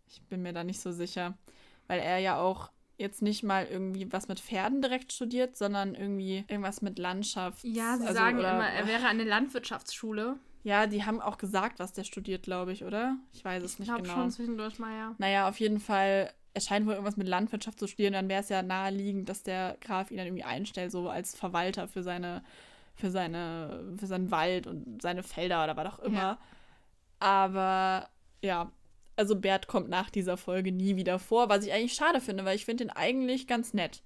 [0.08, 1.38] ich bin mir da nicht so sicher.
[1.88, 6.46] Weil er ja auch jetzt nicht mal irgendwie was mit Pferden direkt studiert, sondern irgendwie
[6.48, 7.64] irgendwas mit Landschaft.
[7.64, 10.38] Ja, sie also, sagen oder- immer, er wäre eine Landwirtschaftsschule.
[10.64, 13.18] Ja, die haben auch gesagt, was der studiert, glaube ich, oder?
[13.34, 14.16] Ich weiß es Ich nicht glaube genau.
[14.16, 15.16] schon zwischendurch mal, ja.
[15.20, 18.50] Naja, auf jeden Fall, er scheint wohl irgendwas mit Landwirtschaft zu studieren, dann wäre es
[18.50, 22.44] ja naheliegend, dass der Graf ihn dann irgendwie einstellt, so als Verwalter für seine,
[22.96, 26.18] für seine, für seinen Wald und seine Felder oder was auch immer.
[26.18, 26.38] Ja.
[27.20, 28.10] Aber
[28.42, 28.72] ja,
[29.16, 32.56] also Bert kommt nach dieser Folge nie wieder vor, was ich eigentlich schade finde, weil
[32.56, 34.04] ich finde ihn eigentlich ganz nett.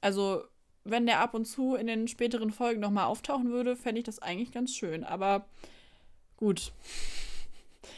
[0.00, 0.44] Also,
[0.84, 4.20] wenn der ab und zu in den späteren Folgen nochmal auftauchen würde, fände ich das
[4.20, 5.04] eigentlich ganz schön.
[5.04, 5.46] Aber
[6.36, 6.72] gut,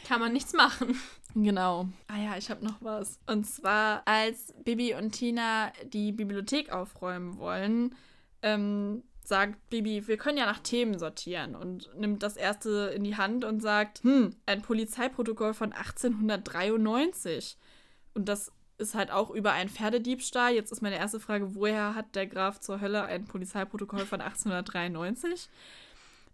[0.07, 0.99] Kann man nichts machen.
[1.35, 1.87] Genau.
[2.07, 3.19] Ah ja, ich habe noch was.
[3.27, 7.95] Und zwar, als Bibi und Tina die Bibliothek aufräumen wollen,
[8.41, 13.15] ähm, sagt Bibi, wir können ja nach Themen sortieren und nimmt das erste in die
[13.15, 17.57] Hand und sagt, hm, ein Polizeiprotokoll von 1893.
[18.13, 20.53] Und das ist halt auch über einen Pferdediebstahl.
[20.53, 25.49] Jetzt ist meine erste Frage, woher hat der Graf zur Hölle ein Polizeiprotokoll von 1893?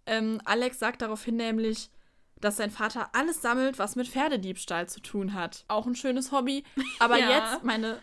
[0.06, 1.90] Ähm, Alex sagt daraufhin nämlich,
[2.40, 5.66] dass sein Vater alles sammelt, was mit Pferdediebstahl zu tun hat.
[5.68, 6.64] Auch ein schönes Hobby.
[7.00, 7.30] Aber Ja.
[7.30, 8.00] jetzt meine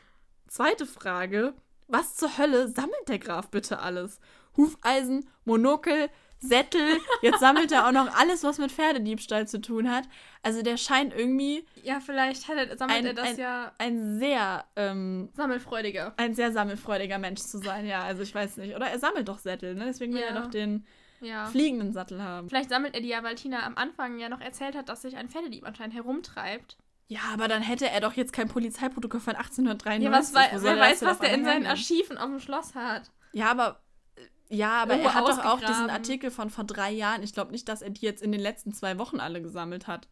[0.49, 1.55] zweite Frage.
[1.89, 4.19] Was zur Hölle sammelt der Graf bitte alles?
[4.57, 6.99] Hufeisen, Monokel, Sättel.
[7.23, 10.05] Jetzt sammelt er auch noch alles, was mit Pferdediebstahl zu tun hat.
[10.43, 14.19] Also der scheint irgendwie Ja, vielleicht hat er, sammelt Ein- er das ein- ja ein
[14.19, 16.15] sehr, ähm, sammelfreudiger.
[16.17, 17.87] ein sehr sammelfreudiger Mensch zu sein.
[17.87, 18.75] Ja, also ich weiß nicht.
[18.75, 19.85] Oder er sammelt doch Sättel, ne?
[19.87, 20.29] Deswegen will Ja.
[20.29, 20.85] er doch den
[21.21, 21.47] Ja.
[21.47, 22.49] fliegenden Sattel haben.
[22.49, 25.17] Vielleicht sammelt er die ja, weil Tina am Anfang ja noch erzählt hat, dass sich
[25.17, 26.77] ein Pferdedieb anscheinend herumtreibt.
[27.07, 30.35] Ja, aber dann hätte er doch jetzt kein Polizeiprotokoll von 1893.
[30.35, 31.67] Ja, was wer er weiß, was der in seinen?
[31.67, 33.13] Archiven auf dem Schloss hat.
[33.33, 33.81] Ja, aber
[34.49, 35.91] ja, aber er hat doch auch diesen.
[35.91, 37.23] Artikel von vor drei Jahren.
[37.23, 40.09] Ich glaube nicht, dass er die jetzt in den letzten zwei Wochen alle gesammelt hat.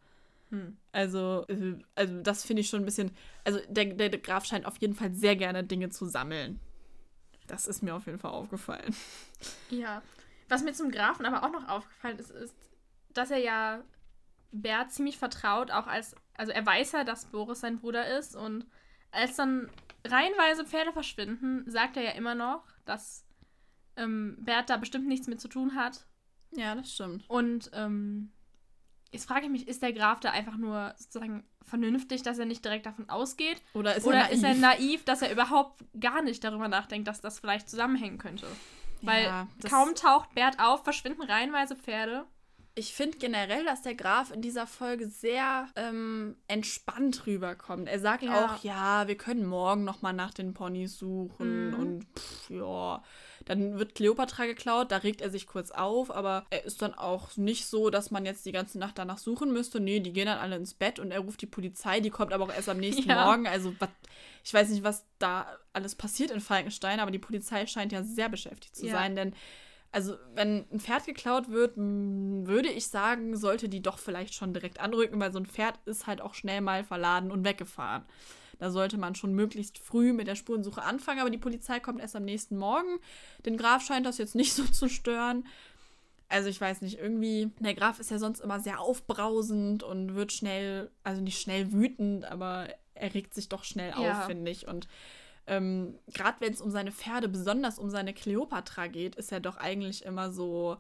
[0.51, 0.77] Hm.
[0.93, 3.13] Also, äh, also das finde ich schon ein bisschen.
[3.45, 6.61] Also der, der Graf scheint auf jeden Fall sehr gerne Dinge zu sammeln.
[7.47, 8.95] Das ist mir auf jeden Fall aufgefallen.
[9.71, 10.03] Ja.
[10.49, 12.55] Was mir zum Grafen aber auch noch aufgefallen ist, ist,
[13.13, 13.83] dass er ja
[14.53, 18.67] Bert ziemlich vertraut, auch als, also er weiß ja, dass Boris sein Bruder ist und
[19.13, 19.71] als dann
[20.05, 23.25] reihenweise Pferde verschwinden, sagt er ja immer noch, dass
[24.01, 26.07] ähm, Bert da bestimmt nichts mit zu tun hat
[26.53, 27.29] Ja, das stimmt.
[27.29, 28.33] und ähm,
[29.13, 32.65] Jetzt frage ich mich, ist der Graf da einfach nur sozusagen vernünftig, dass er nicht
[32.65, 33.61] direkt davon ausgeht?
[33.75, 34.33] Oder ist, Oder er, naiv?
[34.35, 38.47] ist er naiv, dass er überhaupt gar nicht darüber nachdenkt, dass das vielleicht zusammenhängen könnte?
[39.03, 42.25] Weil Ja, kaum taucht Bert auf, verschwinden reihenweise Pferde.
[42.77, 47.89] Ich finde generell, dass der Graf in dieser Folge sehr ähm, entspannt rüberkommt.
[47.89, 48.45] Er sagt Ja.
[48.55, 51.75] auch, ja, wir können morgen noch mal nach den Ponys suchen Mhm.
[51.75, 53.03] und pff, ja,
[53.47, 57.37] dann wird Cleopatra geklaut, da regt er sich kurz auf, aber er ist dann auch
[57.37, 59.81] nicht so, dass man jetzt die ganze Nacht danach suchen müsste.
[59.81, 62.45] Nee, die gehen dann alle ins Bett und er ruft die Polizei, die kommt aber
[62.45, 63.25] auch erst am nächsten Ja.
[63.25, 63.49] Morgen.
[63.49, 63.89] Also was,
[64.45, 68.29] ich weiß nicht, was da alles passiert in Falkenstein, aber die Polizei scheint ja sehr
[68.29, 68.93] beschäftigt zu Ja.
[68.93, 69.35] sein, denn
[69.93, 74.81] also, wenn ein Pferd geklaut wird, würde ich sagen, sollte die doch vielleicht schon direkt
[74.81, 78.05] anrücken, weil so ein Pferd ist halt auch schnell mal verladen und weggefahren.
[78.59, 82.15] Da sollte man schon möglichst früh mit der Spurensuche anfangen, aber die Polizei kommt erst
[82.15, 82.99] am nächsten Morgen.
[83.47, 85.47] Den Graf scheint das jetzt nicht so zu stören.
[86.29, 90.33] Also ich weiß nicht, irgendwie, der Graf ist ja sonst immer sehr aufbrausend und wird
[90.33, 94.21] schnell, also nicht schnell wütend, aber er regt sich doch schnell Ja.
[94.21, 94.69] auf, finde ich.
[94.69, 94.87] Und
[95.51, 99.57] ähm, gerade wenn es um seine Pferde, besonders um seine Kleopatra geht, ist er doch
[99.57, 100.77] eigentlich immer so,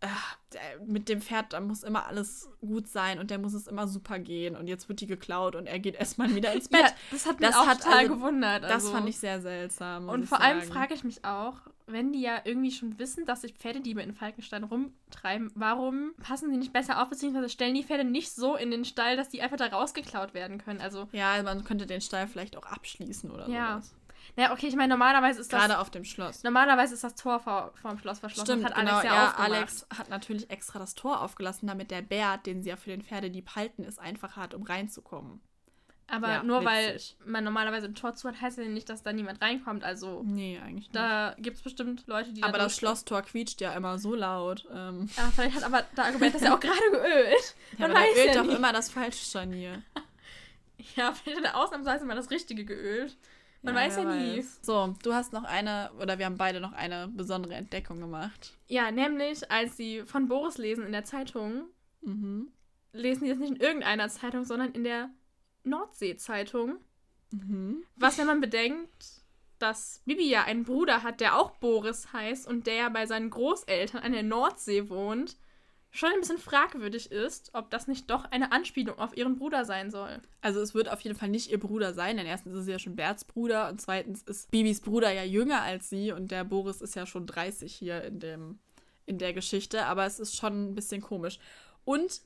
[0.00, 0.06] äh,
[0.86, 4.18] mit dem Pferd, da muss immer alles gut sein und der muss es immer super
[4.18, 6.80] gehen und jetzt wird die geklaut und er geht erstmal wieder ins Bett.
[6.80, 8.62] Ja, das hat mich Das auch hat total also- gewundert.
[8.64, 8.92] Das also.
[8.92, 10.08] fand ich sehr seltsam.
[10.08, 11.56] Und vor allem frage ich mich auch,
[11.92, 16.56] wenn die ja irgendwie schon wissen, dass sich Pferdediebe in Falkenstein rumtreiben, warum passen sie
[16.56, 19.56] nicht besser auf, beziehungsweise stellen die Pferde nicht so in den Stall, dass die einfach
[19.56, 20.80] da rausgeklaut werden können?
[20.80, 23.72] Also, Ja, man könnte den Stall vielleicht auch abschließen oder Ja.
[23.80, 23.94] sowas.
[24.36, 25.60] naja, okay, ich meine, normalerweise ist das.
[25.60, 26.42] Gerade auf dem Schloss.
[26.44, 28.46] Normalerweise ist das Tor vor, vor dem Schloss verschlossen.
[28.60, 29.14] Stimmt, das hat Alex genau.
[29.14, 29.52] ja, Ja, aufgemacht.
[29.52, 33.02] Alex hat natürlich extra das Tor aufgelassen, damit der Bert, den sie ja für den
[33.02, 35.40] Pferdedieb halten, es einfacher hat, um reinzukommen.
[36.12, 37.16] Aber Ja, nur witzig.
[37.22, 39.84] weil man normalerweise ein Tor zu hat, heißt ja nicht, dass da niemand reinkommt.
[39.84, 40.94] Also, Nee, eigentlich nicht.
[40.96, 42.76] da gibt es bestimmt Leute, die aber da das.
[42.76, 44.66] Schlosstor quietscht ja immer so laut.
[44.74, 47.54] Ähm, Ja, vielleicht hat aber das Argument das ja auch gerade geölt.
[47.78, 48.56] ja, Man aber weiß ölt ja doch nie.
[48.56, 49.82] immer das falsche Scharnier.
[50.96, 53.16] Ja, vielleicht hat er ausnahmsweise mal das Richtige geölt.
[53.62, 54.38] Man Ja, weiß ja nie.
[54.38, 54.60] weiß.
[54.62, 58.54] So, du hast noch eine, oder wir haben beide noch eine besondere Entdeckung gemacht.
[58.66, 61.64] Ja, nämlich, als sie von Boris lesen in der Zeitung,
[62.00, 62.48] Mhm.
[62.92, 65.10] lesen die das nicht in irgendeiner Zeitung, sondern in der
[65.64, 66.76] Nordsee-Zeitung.
[67.30, 67.84] Mhm.
[67.96, 69.20] Was, wenn man bedenkt,
[69.58, 73.30] dass Bibi ja einen Bruder hat, der auch Boris heißt und der ja bei seinen
[73.30, 75.36] Großeltern an der Nordsee wohnt,
[75.92, 79.90] schon ein bisschen fragwürdig ist, ob das nicht doch eine Anspielung auf ihren Bruder sein
[79.90, 80.20] soll.
[80.40, 82.78] Also es wird auf jeden Fall nicht ihr Bruder sein, denn erstens ist es ja
[82.78, 86.80] schon Berts Bruder und zweitens ist Bibis Bruder ja jünger als sie und der Boris
[86.80, 88.60] ist ja schon 30 hier in, dem,
[89.06, 91.38] in der Geschichte, aber es ist schon ein bisschen komisch.
[91.84, 92.22] Und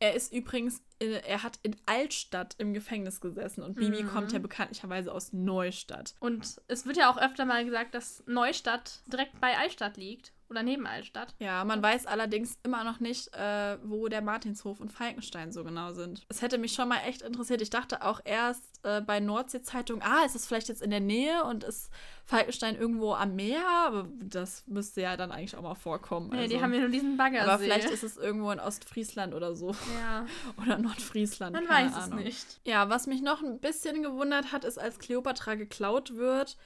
[0.00, 4.08] er ist übrigens, in, er hat in Altstadt im Gefängnis gesessen und Bibi Mhm.
[4.08, 6.14] kommt ja bekanntlicherweise aus Neustadt.
[6.20, 10.62] Und es wird ja auch öfter mal gesagt, dass Neustadt direkt bei Altstadt liegt oder
[10.62, 11.34] neben Altstadt.
[11.38, 15.92] Ja, man weiß allerdings immer noch nicht, äh, wo der Martinshof und Falkenstein so genau
[15.92, 16.24] sind.
[16.28, 17.62] Es hätte mich schon mal echt interessiert.
[17.62, 21.44] Ich dachte auch erst äh, bei Nordsee-Zeitung, ah, ist es vielleicht jetzt in der Nähe
[21.44, 21.90] und ist
[22.24, 23.66] Falkenstein irgendwo am Meer?
[23.86, 26.30] Aber das müsste ja dann eigentlich auch mal vorkommen.
[26.30, 26.56] Nee, also.
[26.56, 27.48] die haben ja nur diesen Baggersee.
[27.50, 29.74] aber vielleicht ist es irgendwo in Ostfriesland oder so.
[30.00, 30.26] Ja,
[30.62, 31.54] Oder Nordfriesland.
[31.54, 32.18] man weiß Ahnung.
[32.18, 32.60] es nicht.
[32.64, 36.56] Ja, was mich noch ein bisschen gewundert hat, ist, als Kleopatra geklaut wird,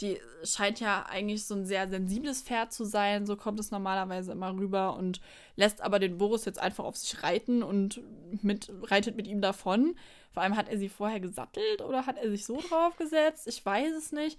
[0.00, 4.32] die scheint ja eigentlich so ein sehr sensibles Pferd zu sein, so kommt es normalerweise
[4.32, 5.20] immer rüber und
[5.56, 8.00] lässt aber den Boris jetzt einfach auf sich reiten und
[8.42, 9.96] mit, reitet mit ihm davon.
[10.32, 13.46] Vor allem hat er sie vorher gesattelt oder hat er sich so draufgesetzt?
[13.46, 14.38] Ich weiß es nicht.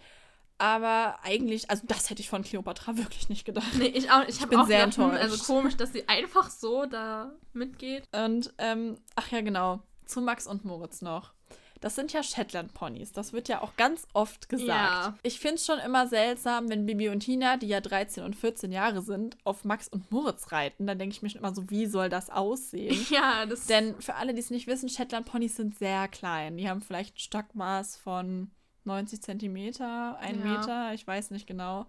[0.59, 3.75] Aber eigentlich, also das hätte ich von Kleopatra wirklich nicht gedacht.
[3.77, 4.27] Nee, ich auch.
[4.27, 5.23] Ich, hab bin auch sehr gedacht, hm, enttäuscht.
[5.23, 8.07] Also komisch, dass sie einfach so da mitgeht.
[8.11, 11.33] Und, ähm, ach ja, genau, zu Max und Moritz noch.
[11.79, 13.11] Das sind ja Shetland-Ponys.
[13.11, 14.67] Das wird ja auch ganz oft gesagt.
[14.69, 15.17] Ja.
[15.23, 18.71] Ich finde es schon immer seltsam, wenn Bibi und Tina, die ja 13 und 14
[18.71, 20.87] Jahre sind, auf Max und Moritz reiten.
[20.87, 22.95] Dann denke ich mir schon immer so, wie soll das aussehen?
[23.09, 23.67] Ja, das.
[23.67, 26.57] Denn für alle, die es nicht wissen, Shetland-Ponys sind sehr klein.
[26.57, 28.51] Die haben vielleicht ein Stockmaß von
[28.83, 30.45] 90 Zentimeter, 1 Ja.
[30.45, 31.85] Meter, ich weiß nicht genau.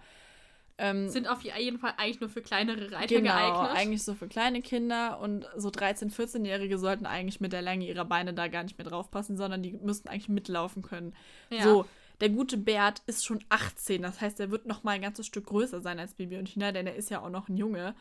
[0.80, 3.70] Ähm, sind auf jeden Fall eigentlich nur für kleinere Reiter Genau, geeignet.
[3.76, 8.04] eigentlich so für kleine Kinder und so 13-, 14-Jährige sollten eigentlich mit der Länge ihrer
[8.04, 11.14] Beine da gar nicht mehr draufpassen, sondern die müssten eigentlich mitlaufen können.
[11.50, 11.64] Ja.
[11.64, 11.84] So,
[12.20, 15.46] der gute Bert ist schon 18, das heißt, er wird noch mal ein ganzes Stück
[15.46, 17.94] größer sein als Bibi und Tina, denn er ist ja auch noch ein Junge.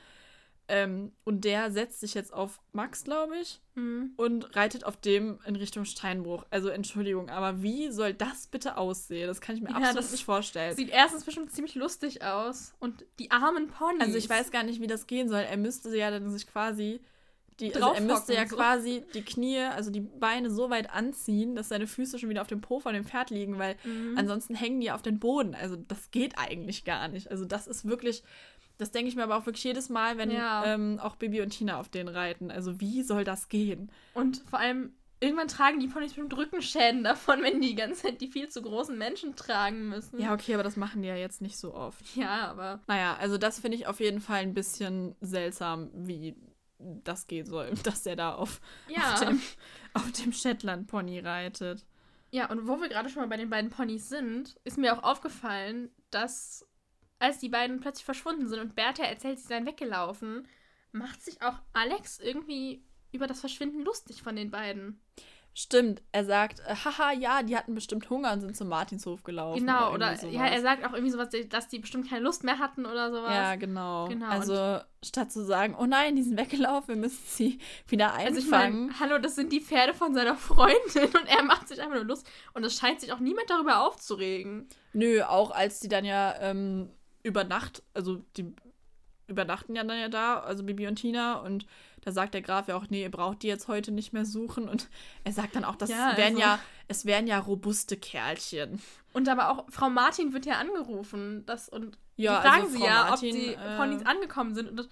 [0.69, 4.11] Ähm, und der setzt sich jetzt auf Max, glaube ich, Hm.
[4.17, 6.45] und reitet auf dem in Richtung Steinbruch.
[6.49, 9.27] Also Entschuldigung, aber wie soll das bitte aussehen?
[9.27, 10.75] Das kann ich mir Ja, absolut nicht vorstellen.
[10.75, 12.73] Sieht erstens bestimmt ziemlich lustig aus.
[12.79, 14.01] Und die armen Ponys.
[14.01, 15.39] Also ich weiß gar nicht, wie das gehen soll.
[15.41, 16.99] Er müsste ja dann sich quasi
[17.59, 18.55] die, also er müsste ja so.
[18.55, 22.47] quasi die Knie, also die Beine so weit anziehen, dass seine Füße schon wieder auf
[22.47, 24.15] dem Po von dem Pferd liegen, weil Mhm.
[24.15, 25.55] ansonsten hängen die auf den Boden.
[25.55, 27.31] Also das geht eigentlich gar nicht.
[27.31, 28.21] Also das ist wirklich
[28.77, 30.65] Das denke ich mir aber auch wirklich jedes Mal, wenn Ja.
[30.65, 32.51] ähm, auch Bibi und Tina auf denen reiten.
[32.51, 33.91] Also wie soll das gehen?
[34.13, 38.21] Und vor allem, irgendwann tragen die Ponys bestimmt Rückenschäden davon, wenn die die ganze Zeit
[38.21, 40.19] die viel zu großen Menschen tragen müssen.
[40.21, 42.15] Ja, okay, aber das machen die ja jetzt nicht so oft.
[42.15, 46.35] Ja, aber Naja, also das finde ich auf jeden Fall ein bisschen seltsam, wie
[46.79, 49.13] das gehen soll, dass er da auf, ja.
[49.13, 49.41] auf dem,
[49.93, 51.85] auf dem Shetland-Pony reitet.
[52.29, 55.01] Ja, und wo wir gerade schon mal bei den beiden Ponys sind, ist mir auch
[55.01, 56.67] aufgefallen, dass
[57.19, 60.47] als die beiden plötzlich verschwunden sind und Bertha erzählt, sie seien weggelaufen,
[60.91, 65.01] macht sich auch Alex irgendwie über das Verschwinden lustig von den beiden.
[65.59, 69.57] Stimmt, er sagt, äh, haha, ja, die hatten bestimmt Hunger und sind zum Martinshof gelaufen.
[69.57, 72.59] Genau, oder irgendwie ja, er sagt auch irgendwie sowas, dass die bestimmt keine Lust mehr
[72.59, 73.33] hatten oder sowas.
[73.33, 74.07] Ja, genau.
[74.07, 78.27] Genau, Also statt zu sagen, oh nein, die sind weggelaufen, wir müssen sie wieder einfangen.
[78.27, 81.81] Also ich meine, hallo, das sind die Pferde von seiner Freundin und er macht sich
[81.81, 84.69] einfach nur Lust und es scheint sich auch niemand darüber aufzuregen.
[84.93, 86.91] Nö, auch als die dann ja ähm,
[87.27, 88.53] über Nacht, also die
[89.27, 91.65] übernachten ja dann ja da, also Bibi und Tina und
[92.01, 94.69] da sagt der Graf ja auch, nee, ihr braucht die jetzt heute nicht mehr suchen
[94.69, 94.87] und
[95.25, 98.81] er sagt dann auch, das Ja, wären also- ja, es wären ja robuste Kerlchen.
[99.11, 101.43] Und aber auch Frau Martin wird ja angerufen.
[101.45, 104.55] Das, und Ja, die fragen also sie Frau ja, Martin, ob die äh, Ponys angekommen
[104.55, 104.69] sind.
[104.69, 104.87] Und das,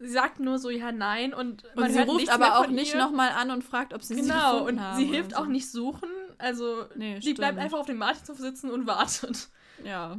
[0.00, 1.32] sie sagt nur so, ja, nein.
[1.32, 4.52] Und, Und sie ruft aber auch nicht nochmal an und fragt, ob sie sie Genau,
[4.62, 5.36] gefunden und haben sie oder hilft so.
[5.36, 6.08] auch nicht suchen.
[6.38, 7.64] Also, Nee, sie bleibt stimmt.
[7.64, 9.48] einfach auf dem Martinshof sitzen und wartet.
[9.84, 10.16] Ja.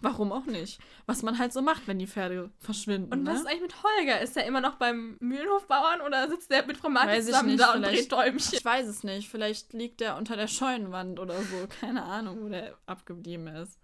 [0.00, 0.78] Warum auch nicht?
[1.06, 3.12] Was man halt so macht, wenn die Pferde verschwinden.
[3.12, 3.30] Und ne?
[3.30, 4.20] was ist eigentlich mit Holger?
[4.20, 7.72] Ist er immer noch beim Mühlenhofbauern oder sitzt der mit Frau Martin zusammen nicht, da
[7.72, 8.58] und dreht Däumchen?
[8.58, 9.30] Ich weiß es nicht.
[9.30, 11.66] Vielleicht liegt er unter der Scheunenwand oder so.
[11.80, 13.78] Keine Ahnung, wo der abgeblieben ist.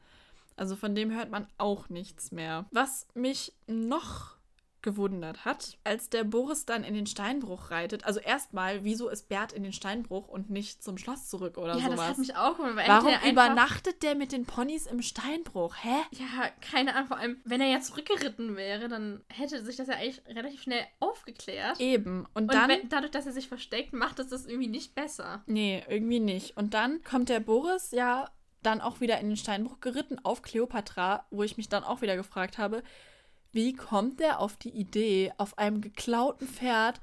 [0.56, 2.66] Also von dem hört man auch nichts mehr.
[2.70, 4.36] Was mich noch
[4.82, 8.04] gewundert hat, als der Boris dann in den Steinbruch reitet.
[8.04, 11.84] Also erstmal, wieso ist Bert in den Steinbruch und nicht zum Schloss zurück oder Ja,
[11.84, 11.96] sowas?
[11.96, 12.88] das hat mich auch gewundert.
[12.88, 15.74] Warum einfach- übernachtet der mit den Ponys im Steinbruch?
[15.82, 15.94] Hä?
[16.12, 17.08] Ja, keine Ahnung.
[17.08, 20.84] Vor allem, wenn er ja zurückgeritten wäre, dann hätte sich das ja eigentlich relativ schnell
[21.00, 21.80] aufgeklärt.
[21.80, 22.26] Eben.
[22.34, 22.68] Und, Und dann.
[22.68, 25.42] wenn, dadurch, dass er sich versteckt, macht es das irgendwie nicht besser.
[25.46, 26.56] Nee, irgendwie nicht.
[26.56, 28.28] Und dann kommt der Boris ja
[28.62, 32.16] dann auch wieder in den Steinbruch geritten auf Kleopatra, wo ich mich dann auch wieder
[32.16, 32.82] gefragt habe,
[33.52, 37.00] wie kommt der auf die Idee, auf einem geklauten Pferd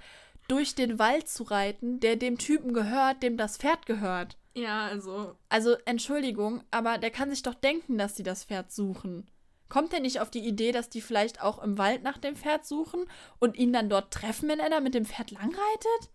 [0.47, 4.37] durch den Wald zu reiten, der dem Typen gehört, dem das Pferd gehört?
[4.55, 5.35] Ja, also.
[5.47, 9.29] Also, Entschuldigung, aber der kann sich doch denken, dass sie das Pferd suchen.
[9.69, 12.65] Kommt er nicht auf die Idee, dass die vielleicht auch im Wald nach dem Pferd
[12.65, 13.05] suchen
[13.37, 16.09] und ihn dann dort treffen, wenn er da mit dem Pferd langreitet?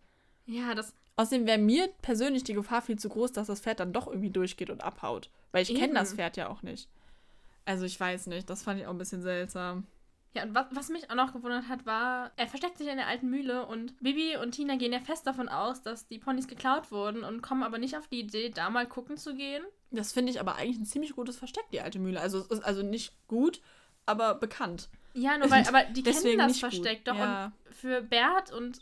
[0.46, 0.94] Ja, das.
[1.16, 4.30] Außerdem wäre mir persönlich die Gefahr viel zu groß, dass das Pferd dann doch irgendwie
[4.30, 5.30] durchgeht und abhaut.
[5.52, 6.88] Weil ich kenne das Pferd ja auch nicht.
[7.64, 9.86] Also ich weiß nicht, das fand ich auch ein bisschen seltsam.
[10.34, 13.06] Ja, und was, was mich auch noch gewundert hat, war, er versteckt sich in der
[13.06, 16.90] alten Mühle und Bibi und Tina gehen ja fest davon aus, dass die Ponys geklaut
[16.90, 19.62] wurden und kommen aber nicht auf die Idee, da mal gucken zu gehen.
[19.92, 22.20] Das finde ich aber eigentlich ein ziemlich gutes Versteck, die alte Mühle.
[22.20, 23.60] Also es ist also nicht gut,
[24.06, 24.88] aber bekannt.
[25.14, 26.72] Ja, nur weil, aber die kennen das nicht gut.
[26.72, 27.16] Versteck doch.
[27.16, 27.52] Ja.
[27.66, 28.80] Und für Bert und.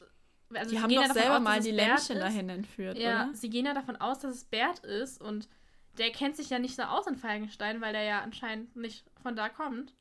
[0.55, 2.11] Also Die haben doch ja selber aus, mal die ist.
[2.11, 3.35] dahin entführt, Ja, oder?
[3.35, 5.49] sie gehen ja davon aus, dass es Bert ist und
[5.99, 9.37] der kennt sich ja nicht so aus in Falkenstein, weil der ja anscheinend nicht von
[9.37, 9.95] da kommt.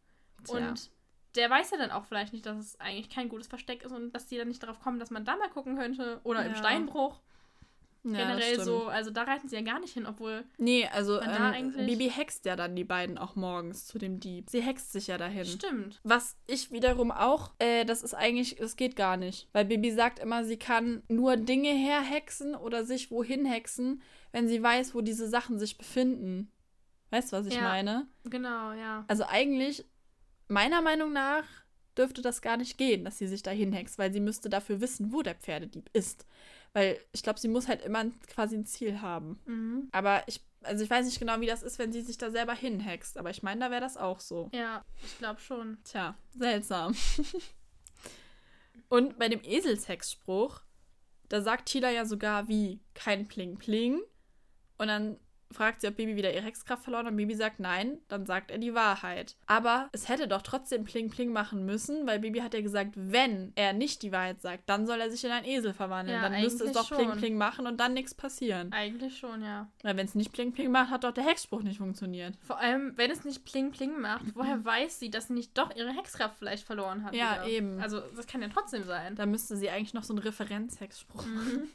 [0.46, 0.56] Tja.
[0.70, 0.90] Und
[1.36, 4.12] der weiß ja dann auch vielleicht nicht, dass es eigentlich kein gutes Versteck ist und
[4.12, 6.20] dass die dann nicht darauf kommen, dass man da mal gucken könnte.
[6.24, 6.58] Oder im Ja.
[6.58, 7.22] Steinbruch.
[8.04, 8.88] Ja, Generell so.
[8.88, 10.44] Also da reiten sie ja gar nicht hin, obwohl.
[10.58, 14.50] Nee, also ähm, Bibi hext ja dann die beiden auch morgens zu dem Dieb.
[14.50, 15.46] Sie hext sich ja dahin.
[15.46, 16.00] Stimmt.
[16.04, 19.50] Was ich wiederum auch, äh, das ist eigentlich, das geht gar nicht.
[19.54, 24.63] Weil Bibi sagt immer, sie kann nur Dinge herhexen oder sich wohin hexen, wenn sie
[24.63, 26.52] weiß, wo diese Sachen sich befinden.
[27.12, 27.62] Weißt du, was ich Ja.
[27.63, 28.08] meine?
[28.24, 29.06] Genau, ja.
[29.10, 29.86] Also eigentlich,
[30.52, 31.46] meiner Meinung nach,
[31.98, 35.12] dürfte das gar nicht gehen, dass sie sich dahin hext, weil sie müsste dafür wissen,
[35.12, 36.26] wo der Pferdedieb ist.
[36.74, 39.40] Weil ich glaube, sie muss halt immer quasi ein Ziel haben.
[39.46, 39.90] Mhm.
[39.92, 42.54] Aber ich, also ich weiß nicht genau, wie das ist, wenn sie sich da selber
[42.54, 43.18] hinhext.
[43.18, 44.50] Aber ich meine, da wäre das auch so.
[44.54, 45.78] Ja, ich glaube schon.
[45.84, 46.96] Tja, seltsam.
[48.90, 50.62] Und bei dem Eselshexspruch,
[51.30, 54.02] da sagt Tila ja sogar wie kein Pling Pling.
[54.78, 55.18] Und dann
[55.54, 57.12] fragt sie, ob Bibi wieder ihre Hexkraft verloren hat.
[57.12, 59.36] Und Bibi sagt nein, dann sagt er die Wahrheit.
[59.48, 63.52] Aber es hätte doch trotzdem Pling Pling machen müssen, weil Bibi hat ja gesagt, wenn
[63.56, 66.22] er nicht die Wahrheit sagt, dann soll er sich in einen Esel verwandeln.
[66.22, 67.18] Ja, dann müsste es doch Pling schon.
[67.18, 68.72] Pling machen und dann nichts passieren.
[68.72, 69.70] Eigentlich schon, ja.
[69.84, 72.36] Weil wenn es nicht Pling Pling macht, hat doch der Hexspruch nicht funktioniert.
[72.42, 75.76] Vor allem, wenn es nicht Pling Pling macht, woher weiß sie, dass sie nicht doch
[75.76, 77.14] ihre Hexkraft vielleicht verloren hat?
[77.14, 77.47] Ja, wieder?
[77.47, 77.80] eben.
[77.82, 79.16] Also, das kann ja trotzdem sein.
[79.16, 81.70] Da müsste sie eigentlich noch so einen Referenzhexspruch machen.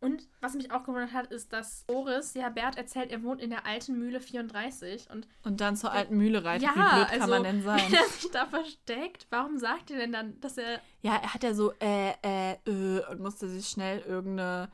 [0.00, 3.50] Und was mich auch gewundert hat, ist, dass Boris, ja, Bert erzählt, er wohnt in
[3.50, 6.68] der alten Mühle 34 und Und dann zur alten Mühle reitet.
[6.68, 7.80] Ja, Wie blöd kann also, man denn sein?
[7.88, 11.42] wenn er sich da versteckt, warum sagt er denn dann, dass er Ja, er hat
[11.42, 14.70] ja so äh, äh, äh und musste sich schnell irgendeine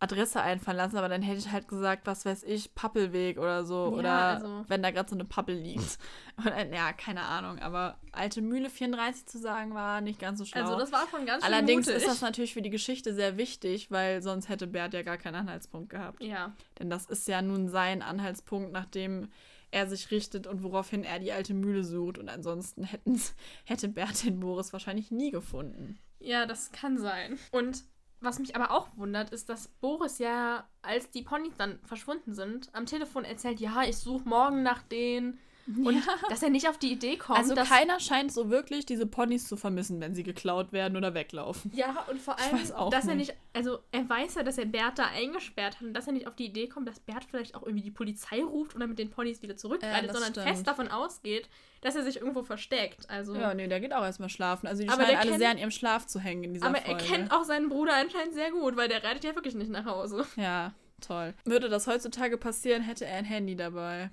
[0.00, 3.86] Adresse einfallen lassen, aber dann hätte ich halt gesagt, was weiß ich, Pappelweg oder so.
[3.90, 5.98] Ja, oder also- wenn da gerade so eine Pappel liegt.
[6.46, 7.58] Oder, ja, keine Ahnung.
[7.58, 10.60] Aber alte Mühle 34 zu sagen, war nicht ganz so schlau.
[10.62, 12.00] Also das war schon ganz schön Allerdings mutig.
[12.02, 15.34] ist das natürlich für die Geschichte sehr wichtig, weil sonst hätte Bert ja gar keinen
[15.34, 16.22] Anhaltspunkt gehabt.
[16.22, 19.32] Ja, Denn das ist ja nun sein Anhaltspunkt, nachdem
[19.72, 22.18] er sich richtet und woraufhin er die alte Mühle sucht.
[22.18, 23.20] Und ansonsten hätten,
[23.64, 25.98] hätte Bert den Boris wahrscheinlich nie gefunden.
[26.20, 27.36] ja, das kann sein.
[27.50, 27.82] Und
[28.20, 32.68] was mich aber auch wundert, ist, dass Boris ja, als die Ponys dann verschwunden sind,
[32.74, 35.38] am Telefon erzählt, ja, ich suche morgen nach denen.
[35.76, 39.46] Und dass er nicht auf die Idee kommt, Also keiner scheint so wirklich diese Ponys
[39.46, 41.70] zu vermissen, wenn sie geklaut werden oder weglaufen.
[41.74, 43.28] Ja, und vor allem, dass er nicht.
[43.28, 46.26] nicht, also er weiß ja, dass er Bert da eingesperrt hat und dass er nicht
[46.26, 49.10] auf die Idee kommt, dass Bert vielleicht auch irgendwie die Polizei ruft oder mit den
[49.10, 50.48] Ponys wieder zurückreitet, das sondern stimmt.
[50.48, 51.48] fest davon ausgeht,
[51.82, 53.08] dass er sich irgendwo versteckt.
[53.10, 54.66] Also, Ja, nee, der geht auch erstmal schlafen.
[54.66, 56.78] Also die Aber scheinen alle kennt- sehr an ihrem Schlaf zu hängen in dieser aber
[56.78, 57.00] Folge.
[57.02, 59.84] er kennt auch seinen Bruder anscheinend sehr gut, weil der reitet ja wirklich nicht nach
[59.84, 60.26] Hause.
[60.36, 61.34] Ja, toll.
[61.44, 64.10] Würde das heutzutage passieren, hätte er ein Handy dabei.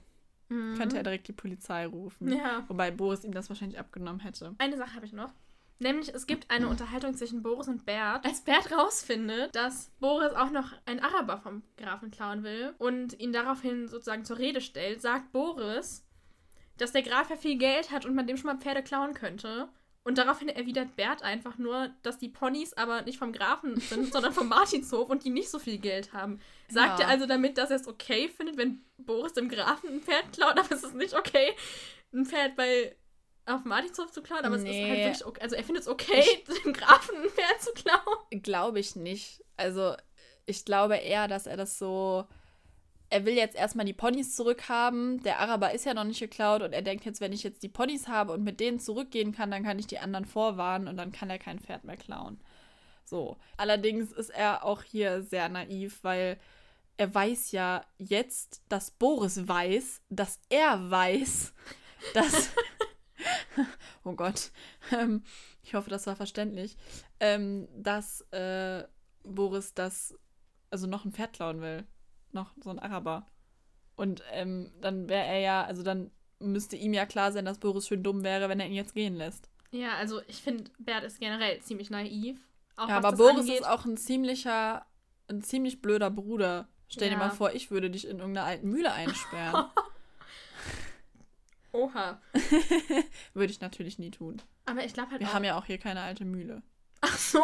[0.48, 2.28] Könnte er direkt die Polizei rufen.
[2.28, 2.34] Mhm.
[2.34, 2.64] Ja.
[2.68, 4.54] Wobei Boris ihm das wahrscheinlich abgenommen hätte.
[4.58, 5.34] Eine Sache habe ich noch.
[5.80, 8.24] Nämlich, es gibt eine Unterhaltung zwischen Boris und Bert.
[8.26, 13.34] Als Bert rausfindet, dass Boris auch noch einen Araber vom Grafen klauen will und ihn
[13.34, 16.06] daraufhin sozusagen zur Rede stellt, sagt Boris,
[16.78, 19.68] dass der Graf ja viel Geld hat und man dem schon mal Pferde klauen könnte.
[20.08, 24.34] Und daraufhin erwidert Bert einfach nur, dass die Ponys aber nicht vom Grafen sind, sondern
[24.34, 26.39] vom Martinshof und die nicht so viel Geld haben.
[26.70, 27.06] Sagt Ja.
[27.06, 30.58] er also damit, dass er es okay findet, wenn Boris dem Grafen ein Pferd klaut,
[30.60, 31.53] aber es ist nicht okay,
[32.14, 32.95] ein Pferd bei
[33.47, 34.89] auf dem Martinshof zu klauen, aber es ist Nee.
[34.89, 35.41] halt wirklich okay.
[35.41, 36.24] Also er findet es okay,
[36.66, 38.41] dem Grafen ein Pferd zu klauen.
[38.43, 39.43] Glaube ich nicht.
[39.58, 39.95] Also
[40.45, 42.26] ich glaube eher, dass er das so.
[43.10, 45.22] Er will jetzt erstmal die Ponys zurückhaben.
[45.24, 47.70] Der Araber ist ja noch nicht geklaut und er denkt jetzt, wenn ich jetzt die
[47.70, 51.12] Ponys habe und mit denen zurückgehen kann, dann kann ich die anderen vorwarnen und dann
[51.12, 52.39] kann er kein Pferd mehr klauen.
[53.06, 53.38] So.
[53.58, 56.39] Allerdings ist er auch hier sehr naiv, weil
[56.97, 61.53] er weiß ja jetzt, dass Boris weiß, dass er weiß,
[62.14, 62.49] dass.
[64.03, 64.51] oh Gott.
[64.91, 65.24] Ähm,
[65.64, 66.78] ich hoffe, das war verständlich.
[67.20, 68.84] Ähm, dass äh,
[69.24, 70.16] Boris das,
[70.70, 71.86] also noch ein Pferd klauen will.
[72.36, 73.25] Noch so ein Araber.
[73.95, 77.88] Und ähm, dann wäre er ja, also dann müsste ihm ja klar sein, dass Boris
[77.88, 79.49] schön dumm wäre, wenn er ihn jetzt gehen lässt.
[79.71, 82.38] Ja, also ich finde, Bert ist generell ziemlich naiv.
[82.75, 83.61] Auch ja, aber Boris angeht.
[83.61, 84.86] ist auch ein ziemlicher,
[85.29, 86.67] ein ziemlich blöder Bruder.
[86.89, 87.19] Stell dir Ja.
[87.19, 89.65] mal vor, ich würde dich in irgendeiner alten Mühle einsperren.
[91.71, 92.21] Oha.
[93.33, 94.41] würde ich natürlich nie tun.
[94.65, 95.33] Aber ich glaube halt Wir auch.
[95.33, 96.61] haben ja auch hier keine alte Mühle.
[97.01, 97.39] Ach so.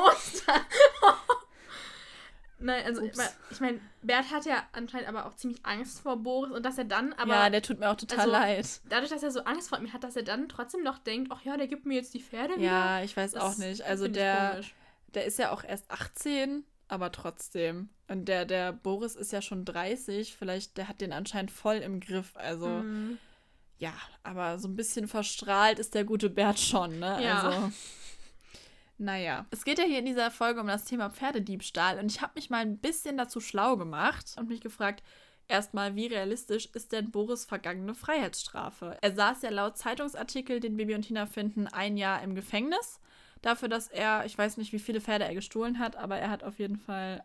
[2.62, 3.18] Nein, also ich Ups.
[3.18, 6.78] meine, ich mein, Bert hat ja anscheinend aber auch ziemlich Angst vor Boris und dass
[6.78, 8.82] er dann aber ja, der tut mir auch total also, leid.
[8.89, 11.41] dadurch, dass er so Angst vor ihm hat, dass er dann trotzdem noch denkt, ach
[11.43, 12.64] ja, der gibt mir jetzt die Pferde wieder.
[12.64, 13.82] Ja, ich weiß Das auch nicht.
[13.84, 14.62] Also der,
[15.14, 17.89] der ist ja auch erst 18, aber trotzdem.
[18.07, 20.36] Und der, der Boris ist ja schon 30.
[20.36, 22.32] Vielleicht, der hat den anscheinend voll im Griff.
[22.36, 23.18] Also, Mhm.
[23.78, 23.93] ja,
[24.24, 27.24] aber so ein bisschen verstrahlt ist der gute Bert schon, ne?
[27.24, 27.41] Ja.
[27.49, 27.72] Also.
[29.02, 29.47] Naja.
[29.49, 32.52] Es geht ja hier in dieser Folge um das Thema Pferdediebstahl und ich habe mich
[32.52, 35.04] mal ein bisschen dazu schlau gemacht und mich gefragt,
[35.47, 38.97] erstmal, wie realistisch ist denn Boris vergangene Freiheitsstrafe?
[39.02, 42.99] Er saß ja laut Zeitungsartikel, den Bibi und Tina finden, ein Jahr im Gefängnis.
[43.41, 46.43] Dafür, dass er, ich weiß nicht, wie viele Pferde er gestohlen hat, aber er hat
[46.43, 47.24] auf jeden Fall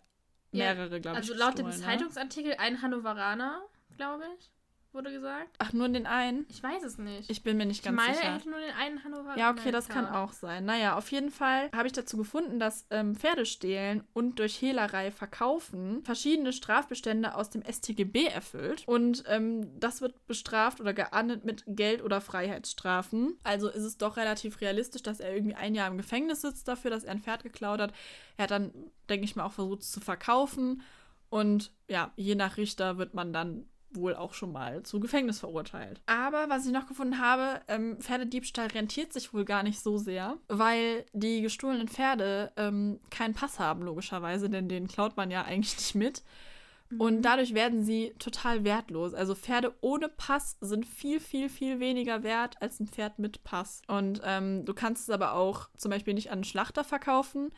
[0.52, 1.72] Ja, mehrere, glaube ich, Also laut dem ne?
[1.72, 3.60] Zeitungsartikel ein Hannoveraner,
[3.98, 4.50] glaube ich,
[4.96, 5.54] wurde gesagt.
[5.58, 6.46] Ach, nur den einen?
[6.48, 7.30] Ich weiß es nicht.
[7.30, 8.26] Ich bin mir nicht Ich ganz meine, sicher.
[8.26, 9.38] er hätte nur den einen Hannoveraner.
[9.38, 10.64] Ja, okay, das kann auch sein.
[10.64, 16.02] Naja, auf jeden Fall habe ich dazu gefunden, dass ähm, Pferdestehlen und durch Hehlerei verkaufen
[16.02, 18.82] verschiedene Strafbestände aus dem StGB erfüllt.
[18.86, 23.38] Und ähm, das wird bestraft oder geahndet mit Geld- oder Freiheitsstrafen.
[23.44, 26.90] Also ist es doch relativ realistisch, dass er irgendwie ein Jahr im Gefängnis sitzt dafür,
[26.90, 27.92] dass er ein Pferd geklaut hat.
[28.38, 28.72] Er hat dann,
[29.08, 30.82] denke ich mal, auch versucht es zu verkaufen.
[31.28, 33.66] Und ja, je nach Richter wird man dann
[33.96, 36.00] wohl auch schon mal zu Gefängnis verurteilt.
[36.06, 40.36] Aber was ich noch gefunden habe, ähm, Pferdediebstahl rentiert sich wohl gar nicht so sehr,
[40.48, 45.76] weil die gestohlenen Pferde ähm, keinen Pass haben, logischerweise, denn den klaut man ja eigentlich
[45.76, 46.22] nicht mit.
[46.98, 49.12] Und dadurch werden sie total wertlos.
[49.12, 53.82] Also Pferde ohne Pass sind viel, viel, viel weniger wert als ein Pferd mit Pass.
[53.88, 57.50] Und ähm, du kannst es aber auch zum Beispiel nicht an einen Schlachter verkaufen,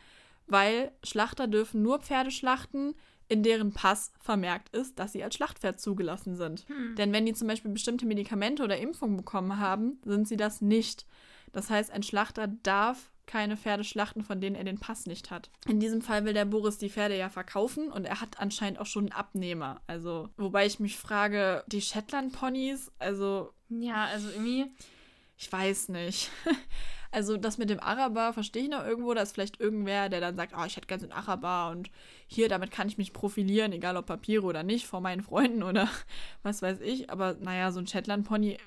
[0.47, 2.95] weil Schlachter dürfen nur Pferde schlachten,
[3.29, 6.65] in deren Pass vermerkt ist, dass sie als Schlachtpferd zugelassen sind.
[6.97, 11.05] Denn wenn die zum Beispiel bestimmte Medikamente oder Impfungen bekommen haben, sind sie das nicht.
[11.53, 15.51] Das heißt, ein Schlachter darf keine Pferde schlachten, von denen er den Pass nicht hat.
[15.67, 18.87] In diesem Fall will der Boris die Pferde ja verkaufen und er hat anscheinend auch
[18.87, 19.81] schon einen Abnehmer.
[19.85, 24.65] Also, wobei ich mich frage, die Shetland-Ponys, also Ja, also irgendwie.
[25.37, 26.31] ich weiß nicht.
[27.11, 29.13] Also das mit dem Araber verstehe ich noch irgendwo.
[29.13, 31.89] Da ist vielleicht irgendwer, der dann sagt, oh, ich hätte gerne einen Araber und
[32.27, 35.89] hier, damit kann ich mich profilieren, egal ob Papiere oder nicht, vor meinen Freunden oder
[36.43, 37.09] was weiß ich.
[37.09, 38.57] Aber naja, so ein Shetland-Pony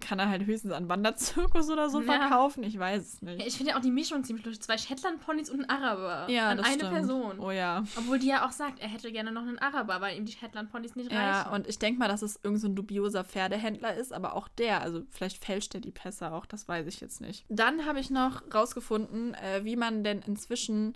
[0.00, 2.06] kann er halt höchstens an Wanderzirkus oder so ja.
[2.06, 2.62] verkaufen.
[2.62, 3.46] Ich weiß es nicht.
[3.46, 4.64] Ich finde ja auch die Mischung ziemlich lustig.
[4.64, 6.30] Zwei Shetland-Ponys und ein Araber.
[6.30, 6.92] Ja, an eine stimmt.
[6.92, 7.40] Person.
[7.40, 7.84] Oh ja.
[7.96, 10.96] Obwohl die ja auch sagt, er hätte gerne noch einen Araber, weil ihm die Shetland-Ponys
[10.96, 11.50] nicht ja, reichen.
[11.50, 14.82] Ja, und ich denke mal, dass es irgendein so dubioser Pferdehändler ist, aber auch der,
[14.82, 17.44] also vielleicht fälscht er die Pässe auch, das weiß ich jetzt nicht.
[17.48, 20.94] Dann habe ich noch rausgefunden, äh, wie man denn inzwischen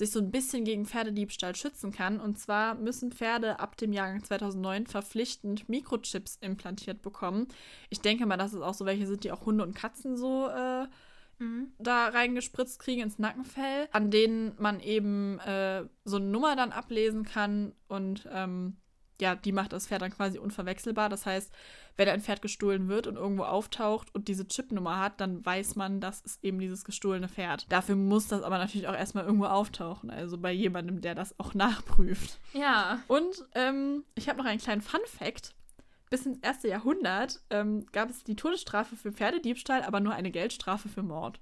[0.00, 2.20] sich so ein bisschen gegen Pferdediebstahl schützen kann.
[2.20, 7.48] Und zwar müssen Pferde ab dem Jahrgang 2009 verpflichtend Mikrochips implantiert bekommen.
[7.90, 10.48] Ich denke mal, dass es auch so welche sind, die auch Hunde und Katzen so
[10.48, 10.86] äh,
[11.38, 11.72] mhm.
[11.78, 17.24] da reingespritzt kriegen ins Nackenfell, an denen man eben äh, so eine Nummer dann ablesen
[17.24, 18.78] kann und ähm,
[19.20, 21.08] ja, die macht das Pferd dann quasi unverwechselbar.
[21.08, 21.52] Das heißt,
[21.96, 26.00] wenn ein Pferd gestohlen wird und irgendwo auftaucht und diese Chipnummer hat, dann weiß man,
[26.00, 27.66] das ist eben dieses gestohlene Pferd.
[27.68, 30.10] Dafür muss das aber natürlich auch erstmal irgendwo auftauchen.
[30.10, 32.38] Also bei jemandem, der das auch nachprüft.
[32.52, 33.02] Ja.
[33.08, 35.54] Und ähm, ich habe noch einen kleinen Fun-Fact.
[36.10, 40.88] Bis ins erste Jahrhundert ähm, gab es die Todesstrafe für Pferdediebstahl, aber nur eine Geldstrafe
[40.88, 41.40] für Mord.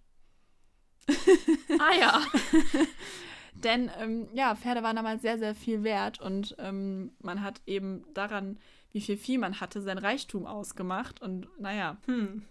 [1.79, 2.21] ah ja.
[3.65, 8.05] Denn ähm, ja, Pferde waren damals sehr, sehr viel wert und ähm, man hat eben
[8.15, 8.59] daran,
[8.93, 11.21] wie viel Vieh man hatte, sein Reichtum ausgemacht.
[11.21, 12.43] Und naja, hm,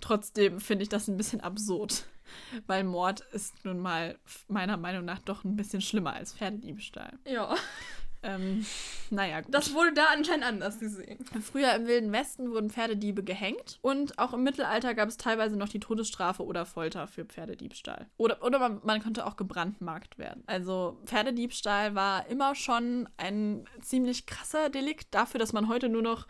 [0.00, 2.06] trotzdem finde ich das ein bisschen absurd.
[2.66, 7.12] Weil Mord ist nun mal meiner Meinung nach doch ein bisschen schlimmer als Pferdediebstahl.
[7.24, 7.54] Ja.
[8.22, 8.64] Ähm,
[9.10, 9.54] naja, gut.
[9.54, 11.18] Das wurde da anscheinend anders gesehen.
[11.42, 15.68] Früher im Wilden Westen wurden Pferdediebe gehängt und auch im Mittelalter gab es teilweise noch
[15.68, 18.06] die Todesstrafe oder Folter für Pferdediebstahl.
[18.16, 20.42] Oder, oder man, man konnte auch gebrandmarkt werden.
[20.46, 26.26] Also Pferdediebstahl war immer schon ein ziemlich krasser Delikt dafür, dass man heute nur noch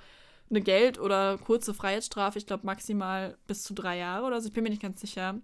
[0.51, 4.55] eine Geld- oder kurze Freiheitsstrafe, ich glaube maximal bis zu drei Jahre oder so, ich
[4.55, 5.41] bin mir nicht ganz sicher,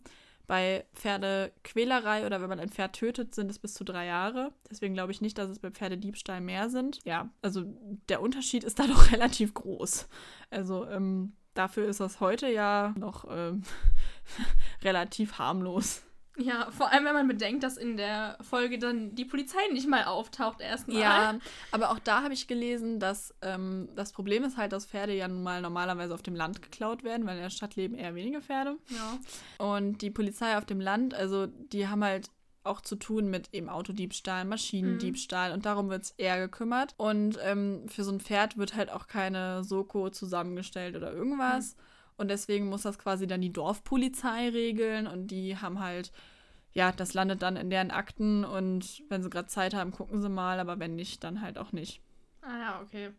[0.47, 4.53] bei Pferdequälerei oder wenn man ein Pferd tötet, sind es bis zu drei Jahre.
[4.70, 6.99] Deswegen glaube ich nicht, dass es bei Pferdediebstahl mehr sind.
[7.05, 7.64] Ja, also
[8.09, 10.09] der Unterschied ist da doch relativ groß.
[10.51, 13.62] Also ähm, dafür ist das heute ja noch ähm,
[14.82, 16.03] relativ harmlos.
[16.39, 20.05] Ja, vor allem, wenn man bedenkt, dass in der Folge dann die Polizei nicht mal
[20.05, 20.99] auftaucht erstmal.
[20.99, 21.39] Ja,
[21.72, 25.28] aber auch da habe ich gelesen, dass ähm, das Problem ist halt, dass Pferde ja
[25.28, 28.41] nun mal normalerweise auf dem Land geklaut werden, weil in der Stadt leben eher wenige
[28.41, 28.78] Pferde.
[28.89, 29.18] Ja.
[29.59, 32.30] Und die Polizei auf dem Land, also die haben halt
[32.64, 35.55] auch zu tun mit eben Autodiebstahl, Maschinendiebstahl mhm.
[35.55, 36.95] und darum wird es eher gekümmert.
[36.97, 41.74] Und ähm, für so ein Pferd wird halt auch keine Soko zusammengestellt oder irgendwas.
[41.74, 41.80] Mhm.
[42.17, 46.13] Und deswegen muss das quasi dann die Dorfpolizei regeln und die haben halt,
[46.73, 50.29] ja, das landet dann in deren Akten und wenn sie gerade Zeit haben, gucken sie
[50.29, 52.01] mal, aber wenn nicht, dann halt auch nicht.
[52.43, 53.13] Ah ja, okay.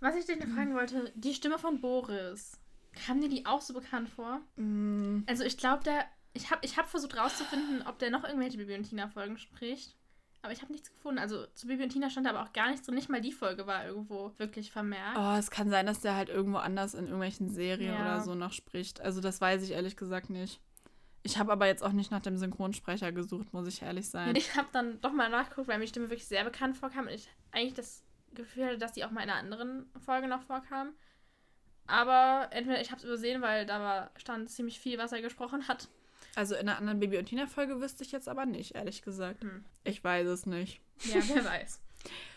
[0.00, 2.58] Was ich dich noch fragen wollte, die Stimme von Boris,
[2.92, 4.40] kam dir die auch so bekannt vor?
[4.56, 5.20] Mm.
[5.26, 8.74] Also ich glaube, der, ich habe ich hab versucht rauszufinden, ob der noch irgendwelche Bibi
[8.74, 9.96] und Tina-Folgen spricht.
[10.42, 11.20] Aber ich habe nichts gefunden.
[11.20, 12.96] Also zu Bibi und Tina stand aber auch gar nichts drin.
[12.96, 15.16] Nicht mal die Folge war irgendwo wirklich vermerkt.
[15.16, 18.00] Oh, es kann sein, dass der halt irgendwo anders in irgendwelchen Serien ja.
[18.00, 19.00] oder so noch spricht.
[19.00, 20.60] Also das weiß ich ehrlich gesagt nicht.
[21.22, 24.34] Ich habe aber jetzt auch nicht nach dem Synchronsprecher gesucht, muss ich ehrlich sein.
[24.34, 27.12] Ich habe dann doch mal nachgeguckt, weil mir die Stimme wirklich sehr bekannt vorkam und
[27.12, 28.02] ich eigentlich das
[28.34, 30.94] Gefühl hatte, dass die auch mal in einer anderen Folge noch vorkam.
[31.86, 35.68] Aber entweder ich habe es übersehen, weil da war, stand ziemlich viel, was er gesprochen
[35.68, 35.88] hat.
[36.34, 39.42] Also in einer anderen Baby und Tina-Folge wüsste ich jetzt aber nicht, ehrlich gesagt.
[39.42, 39.64] Hm.
[39.84, 40.80] Ich weiß es nicht.
[41.04, 41.80] Ja, wer weiß.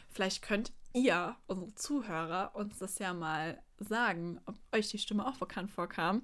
[0.09, 5.37] Vielleicht könnt ihr, unsere Zuhörer, uns das ja mal sagen, ob euch die Stimme auch
[5.37, 6.23] bekannt vorkam.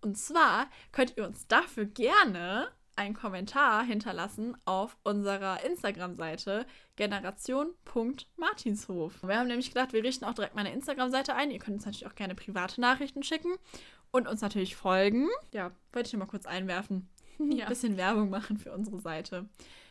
[0.00, 6.66] Und zwar könnt ihr uns dafür gerne einen Kommentar hinterlassen auf unserer Instagram-Seite
[6.96, 9.22] generation.martinshof.
[9.22, 11.52] Wir haben nämlich gedacht, wir richten auch direkt meine Instagram-Seite ein.
[11.52, 13.52] Ihr könnt uns natürlich auch gerne private Nachrichten schicken
[14.10, 15.28] und uns natürlich folgen.
[15.52, 17.08] Ja, wollte ich nur mal kurz einwerfen.
[17.40, 17.66] Ja.
[17.66, 19.48] Ein bisschen Werbung machen für unsere Seite,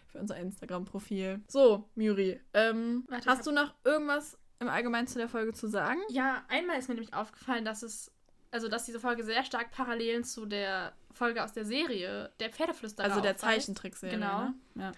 [0.08, 1.40] für unser Instagram-Profil.
[1.48, 6.02] So, Muri, ähm, Warte, hast du noch irgendwas im Allgemeinen zu der Folge zu sagen?
[6.10, 8.12] Ja, einmal ist mir nämlich aufgefallen, dass es,
[8.52, 13.08] also dass diese Folge sehr stark Parallelen zu der Folge aus der Serie, der Pferdeflüsterer.
[13.08, 14.16] Also der Zeichentrickserie.
[14.16, 14.42] Genau.
[14.42, 14.54] Ne?
[14.76, 14.92] Ja.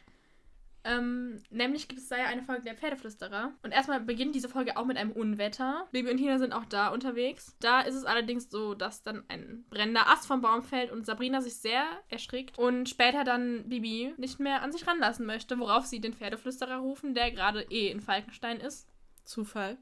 [0.84, 3.54] Ähm, nämlich gibt es da ja eine Folge der Pferdeflüsterer.
[3.64, 5.88] Und erstmal beginnt diese Folge auch mit einem Unwetter.
[5.92, 7.56] Bibi und Tina sind auch da unterwegs.
[7.60, 11.42] Da ist es allerdings so, dass dann ein brennender Ast vom Baum fällt und Sabrina
[11.42, 16.00] sich sehr erschrickt und später dann Bibi nicht mehr an sich ranlassen möchte, worauf sie
[16.00, 18.88] den Pferdeflüsterer rufen, der gerade eh in Falkenstein ist.
[19.26, 19.78] Zufall.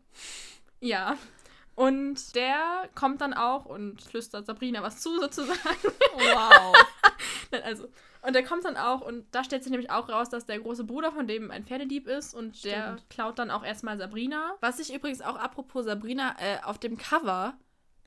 [0.79, 1.17] Ja.
[1.77, 5.59] Und der kommt dann auch und flüstert Sabrina was zu, sozusagen.
[6.15, 6.75] Wow.
[7.63, 7.87] also,
[8.23, 10.85] und der kommt dann auch und da stellt sich nämlich auch raus, dass der große
[10.85, 12.73] Bruder von dem ein Pferdedieb ist und Stimmt.
[12.73, 14.55] der klaut dann auch erstmal Sabrina.
[14.59, 17.53] Was ich übrigens auch apropos Sabrina, äh, auf dem Cover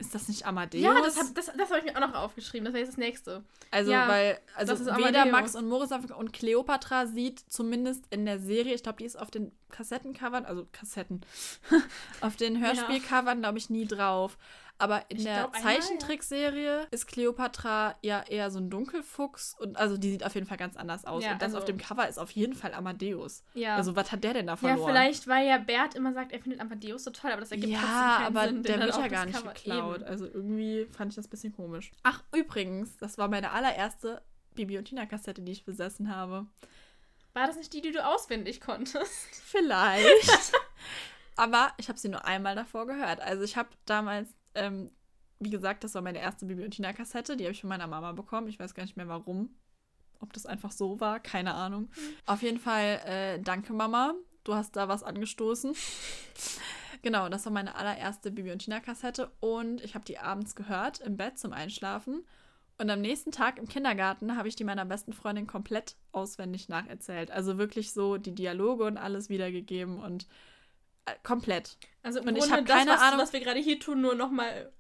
[0.01, 0.83] Ist das nicht Amadeus?
[0.83, 2.65] Ja, das habe das, das hab ich mir auch noch aufgeschrieben.
[2.65, 3.45] Das wäre jetzt das nächste.
[3.71, 5.27] Also, Ja, weil, also weder.
[5.27, 9.19] Max und Moritz auf- und Cleopatra sieht zumindest in der Serie, ich glaube, die ist
[9.19, 11.21] auf den Kassettencovern, also Kassetten,
[12.23, 14.39] auf den Hörspielcovern, glaube ich, nie drauf.
[14.81, 15.61] Aber in Ich der glaub, ja.
[15.63, 20.57] Zeichentrickserie ist Cleopatra ja eher so ein Dunkelfuchs und also die sieht auf jeden Fall
[20.57, 21.23] ganz anders aus.
[21.23, 23.45] Ja, und das also- auf dem Cover ist auf jeden Fall Amadeus.
[23.55, 23.77] Ja.
[23.77, 24.89] Also, was hat der denn da ja, verloren?
[24.91, 27.89] vielleicht, weil ja Bert immer sagt, er findet Amadeus so toll, aber das ergibt trotzdem
[27.91, 28.63] Ja, keinen aber Sinn.
[28.63, 29.97] der wird ja gar nicht Cover- geklaut.
[29.97, 30.05] Eben.
[30.05, 31.93] Also irgendwie fand ich das ein bisschen komisch.
[32.03, 34.23] Ach, übrigens, das war meine allererste
[34.55, 36.47] Bibi und Tina Kassette, die ich besessen habe.
[37.35, 39.29] War das nicht die, die du auswendig konntest?
[39.45, 40.53] Vielleicht.
[41.37, 43.21] aber ich habe sie nur einmal davor gehört.
[43.21, 44.91] Also ich habe damals, ähm,
[45.39, 47.37] wie gesagt, das war meine erste Bibi und Tina Kassette.
[47.37, 48.49] Die habe ich von meiner Mama bekommen.
[48.49, 49.51] Ich weiß gar nicht mehr warum.
[50.21, 51.89] Ob das einfach so war, keine Ahnung.
[52.27, 54.15] Auf jeden Fall, äh, danke Mama.
[54.45, 55.75] Du hast da was angestoßen.
[57.03, 59.31] genau, das war meine allererste Bibi und Tina Kassette.
[59.41, 62.25] Und ich habe die abends gehört im Bett zum Einschlafen.
[62.77, 67.31] Und am nächsten Tag im Kindergarten habe ich die meiner besten Freundin komplett auswendig nacherzählt.
[67.31, 70.27] Also wirklich so die Dialoge und alles wiedergegeben und
[71.23, 71.77] komplett.
[72.03, 74.01] Also im Und ich Grunde hab das, keine was, Ahnung- was wir gerade hier tun,
[74.01, 74.73] nur nochmal.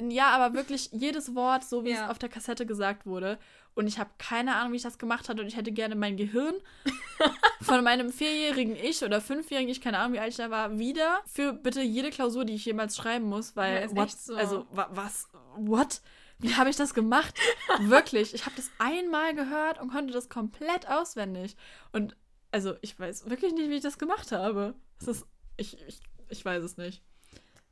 [0.00, 2.04] Ja, aber wirklich jedes Wort, so wie Ja.
[2.04, 3.38] es auf der Kassette gesagt wurde.
[3.76, 5.40] Und ich habe keine Ahnung, wie ich das gemacht habe.
[5.42, 6.54] Und ich hätte gerne mein Gehirn
[7.60, 11.20] von meinem vierjährigen Ich oder fünfjährigen Ich, keine Ahnung, wie alt ich da war, wieder
[11.26, 13.54] für bitte jede Klausur, die ich jemals schreiben muss.
[13.56, 14.34] Weil, Ja, what, so.
[14.36, 16.00] also, wa, was, what?
[16.38, 17.34] Wie habe ich das gemacht?
[17.80, 21.56] wirklich, ich habe das einmal gehört und konnte das komplett auswendig.
[21.92, 22.16] Und,
[22.50, 24.74] also, ich weiß wirklich nicht, wie ich das gemacht habe.
[25.00, 25.26] Es ist,
[25.56, 27.02] ich, ich, ich weiß es nicht.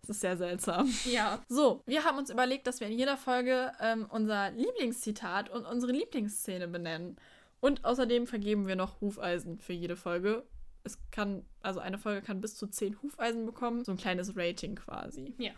[0.03, 0.93] Es ist sehr seltsam.
[1.05, 1.41] Ja.
[1.49, 5.93] So, wir haben uns überlegt, dass wir in jeder Folge ähm, unser Lieblingszitat und unsere
[5.93, 7.17] Lieblingsszene benennen.
[7.61, 10.45] Und außerdem vergeben wir noch Hufeisen für jede Folge.
[10.83, 13.85] Es kann, also eine Folge kann bis zu zehn Hufeisen bekommen.
[13.85, 15.35] So ein kleines Rating quasi.
[15.39, 15.53] Ja.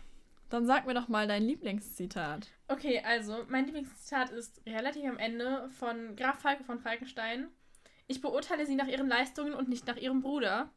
[0.49, 2.47] Dann sag mir doch mal dein Lieblingszitat.
[2.67, 7.47] Okay, also mein Lieblingszitat ist relativ am Ende von Graf Falke von Falkenstein.
[8.05, 10.69] Ich beurteile sie nach ihren Leistungen und nicht nach ihrem Bruder.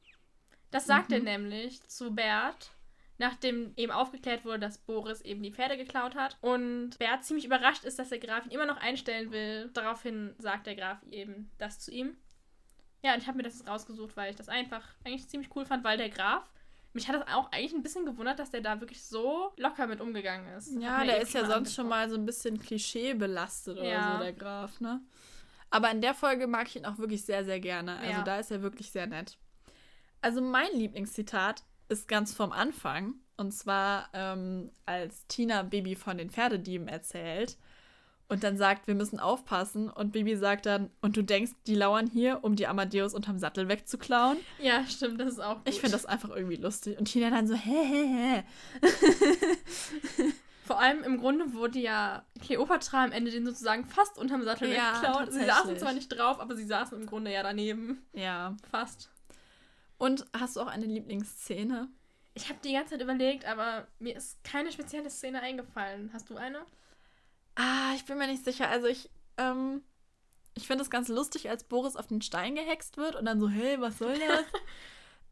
[0.71, 1.25] Das sagt er Mhm.
[1.25, 2.71] nämlich zu Bert,
[3.19, 6.37] nachdem eben aufgeklärt wurde, dass Boris eben die Pferde geklaut hat.
[6.41, 9.71] Und Bert ziemlich überrascht ist, dass der Graf ihn immer noch einstellen will.
[9.75, 12.17] Daraufhin sagt der Graf eben das zu ihm.
[13.03, 15.65] Ja, und ich habe mir das jetzt rausgesucht, weil ich das einfach eigentlich ziemlich cool
[15.65, 16.51] fand, weil der Graf,
[16.93, 20.01] mich hat das auch eigentlich ein bisschen gewundert, dass der da wirklich so locker mit
[20.01, 20.73] umgegangen ist.
[20.81, 21.89] Ja, der eben ist ja sonst schon angesprochen.
[21.89, 24.13] mal so ein bisschen klischeebelastet oder Ja.
[24.19, 25.01] so, der Graf, ne?
[25.71, 27.97] Aber in der Folge mag ich ihn auch wirklich sehr, sehr gerne.
[27.99, 28.23] Also Ja.
[28.23, 29.37] da ist er wirklich sehr nett.
[30.21, 33.15] Also mein Lieblingszitat ist ganz vom Anfang.
[33.37, 37.57] Und zwar, ähm, als Tina Bibi von den Pferdedieben erzählt
[38.29, 39.89] und dann sagt, wir müssen aufpassen.
[39.89, 43.69] Und Bibi sagt dann, und du denkst, die lauern hier, um die Amadeus unterm Sattel
[43.69, 44.39] wegzuklauen.
[44.61, 45.69] Ja, stimmt, das ist auch gut.
[45.69, 46.99] Ich finde das einfach irgendwie lustig.
[46.99, 48.45] Und Tina dann so, hä, hä, hä.
[50.67, 54.97] Vor allem im Grunde wurde ja Kleopatra am Ende den sozusagen fast unterm Sattel Ja,
[54.97, 55.33] weggeklaut.
[55.33, 58.03] Sie saßen zwar nicht drauf, aber sie saßen im Grunde ja daneben.
[58.13, 58.55] Ja.
[58.71, 59.09] Fast.
[59.99, 61.89] Und hast du auch eine Lieblingsszene?
[62.35, 66.11] Ich habe die ganze Zeit überlegt, aber mir ist keine spezielle Szene eingefallen.
[66.13, 66.65] Hast du eine?
[67.57, 68.69] Ah, ich bin mir nicht sicher.
[68.69, 69.83] Also ich, ähm,
[70.55, 73.49] ich finde es ganz lustig, als Boris auf den Stein gehext wird und dann so,
[73.49, 74.45] hey, was soll das?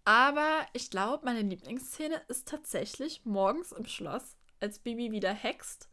[0.05, 5.89] Aber ich glaube, meine Lieblingsszene ist tatsächlich morgens im Schloss, als Bibi wieder hext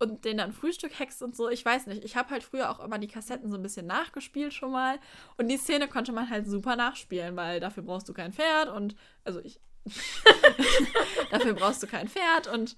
[0.00, 1.48] und den dann Frühstück hext und so.
[1.48, 2.04] Ich weiß nicht.
[2.04, 4.98] Ich habe halt früher auch immer die Kassetten so ein bisschen nachgespielt schon mal.
[5.36, 8.96] Und die Szene konnte man halt super nachspielen, weil dafür brauchst du kein Pferd und,
[9.24, 9.60] also ich,
[11.30, 12.76] dafür brauchst du kein Pferd und,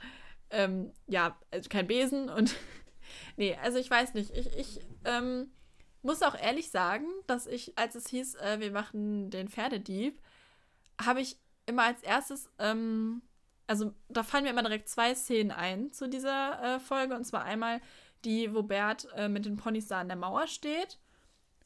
[0.51, 2.55] ähm, ja, also kein Besen und
[3.37, 4.31] Nee, also ich weiß nicht.
[4.37, 5.51] Ich, ich ähm,
[6.03, 10.21] muss auch ehrlich sagen, dass ich, als es hieß, äh, wir machen den Pferdedieb,
[11.01, 13.23] habe ich immer als erstes, ähm,
[13.73, 17.15] also da fallen mir immer direkt zwei Szenen ein zu dieser äh, Folge.
[17.17, 17.81] Und zwar einmal
[18.23, 20.99] die, wo Bert äh, mit den Ponys da an der Mauer steht.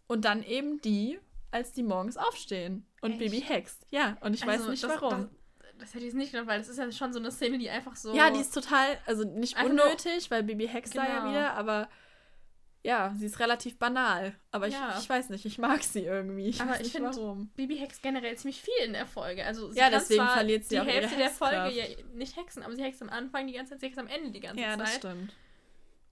[0.07, 1.18] Und dann eben die,
[1.50, 3.18] als die morgens aufstehen und Echt?
[3.18, 3.84] Baby hext.
[3.90, 5.28] Ja, und ich weiß Also, nicht das, warum.
[5.59, 7.68] Das, das hätte ich nicht gedacht, weil das ist ja schon so eine Szene, die
[7.68, 8.14] einfach so.
[8.14, 11.30] Ja, die ist total, also nicht unnötig, weil Baby Hex da ja Genau.
[11.30, 11.88] wieder, aber
[12.87, 14.34] ja, sie ist relativ banal.
[14.53, 14.97] Aber ich, Ja.
[14.99, 16.49] ich weiß nicht, ich mag sie irgendwie.
[16.49, 17.49] Ich Aber ich nicht find, warum.
[17.57, 19.45] Bibi hext generell ziemlich viel in der Folge.
[19.45, 21.84] Also sie Ja, deswegen verliert sie die auch Hälfte der Folge ja
[22.14, 24.41] nicht hexen, aber sie hext am Anfang die ganze Zeit, sie hext am Ende die
[24.41, 24.99] ganze Ja, das Zeit.
[24.99, 25.32] stimmt.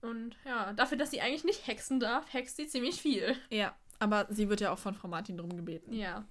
[0.01, 3.35] Und ja, dafür, dass sie eigentlich nicht hexen darf, hext sie ziemlich viel.
[3.49, 5.93] Ja, aber sie wird ja auch von Frau Martin drum gebeten.
[5.93, 6.25] Ja.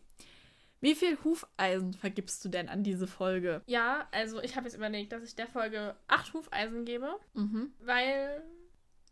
[0.80, 3.62] Wie viel Hufeisen vergibst du denn an diese Folge?
[3.66, 7.72] Ja, also ich habe jetzt überlegt, dass ich der Folge acht Hufeisen gebe, Mhm.
[7.80, 8.42] weil,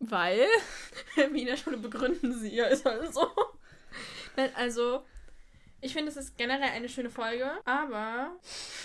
[0.03, 0.47] Weil?
[1.33, 3.27] wie in der Schule begründen sie ja, ist halt so.
[4.57, 5.05] Also,
[5.81, 8.37] ich finde, es ist generell eine schöne Folge, aber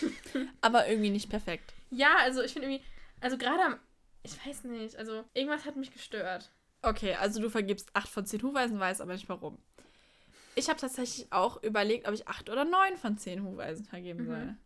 [0.62, 1.74] Aber irgendwie nicht perfekt.
[1.90, 2.86] ja, also ich finde irgendwie,
[3.22, 3.80] also gerade am
[4.24, 4.96] Ich weiß nicht.
[4.98, 6.52] Also, irgendwas hat mich gestört.
[6.84, 9.58] Okay, also du vergibst 8 von 10 Huweisen, weiß aber nicht warum.
[10.56, 14.28] Ich habe tatsächlich auch überlegt, ob ich 8 oder 9 von 10 Huweisen vergeben Mhm.
[14.28, 14.58] soll.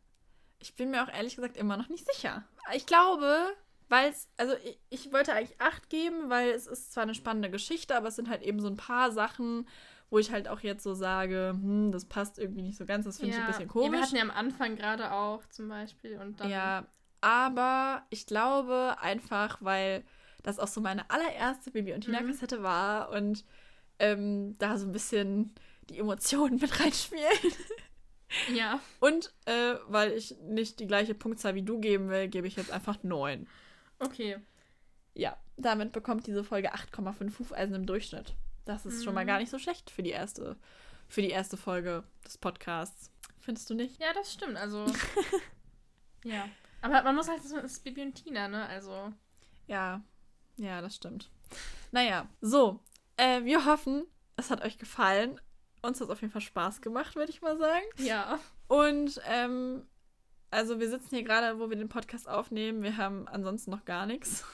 [0.60, 2.44] Ich bin mir auch ehrlich gesagt immer noch nicht sicher.
[2.74, 3.54] Ich glaube,
[3.92, 7.50] weil es, also ich, ich wollte eigentlich 8 geben, weil es ist zwar eine spannende
[7.52, 9.68] Geschichte, aber es sind halt eben so ein paar Sachen,
[10.10, 13.18] wo ich halt auch jetzt so sage, hm, das passt irgendwie nicht so ganz, das
[13.20, 13.92] finde ich ein bisschen Ja, komisch.
[13.92, 16.50] wir hatten ja am Anfang gerade auch zum Beispiel und dann.
[16.50, 16.86] Ja,
[17.20, 20.04] aber ich glaube einfach, weil
[20.42, 22.64] das auch so meine allererste Baby und Tina Mhm.
[22.64, 23.46] War und
[24.00, 25.54] ähm, da so ein bisschen
[25.90, 27.54] die Emotionen mit reinspielen.
[28.54, 28.80] Ja.
[29.00, 32.72] Und äh, weil ich nicht die gleiche Punktzahl wie du geben will, gebe ich jetzt
[32.72, 33.48] einfach 9.
[34.02, 34.38] Okay.
[35.14, 38.34] Ja, damit bekommt diese Folge 8,5 Hufeisen im Durchschnitt.
[38.66, 39.28] Das ist schon mal Mhm.
[39.28, 40.56] gar nicht so schlecht für die erste,
[41.08, 43.12] für die erste Folge des Podcasts.
[43.40, 44.00] Findest du nicht?
[44.00, 44.56] Ja, das stimmt.
[44.58, 44.86] Also.
[46.24, 46.48] ja.
[46.82, 48.66] Aber man muss halt, das ist Bibi und Tina, ne?
[48.68, 49.12] Also.
[49.68, 50.02] Ja,
[50.58, 51.30] ja, das stimmt.
[51.92, 52.80] Naja, so.
[53.18, 54.06] Äh, wir hoffen,
[54.38, 55.40] es hat euch gefallen.
[55.82, 57.86] Uns hat es auf jeden Fall Spaß gemacht, würde ich mal sagen.
[57.98, 58.40] Ja.
[58.68, 59.88] Und ähm,
[60.52, 62.84] also wir sitzen hier gerade, wo wir den Podcast aufnehmen.
[62.84, 64.46] Wir haben ansonsten noch gar nichts.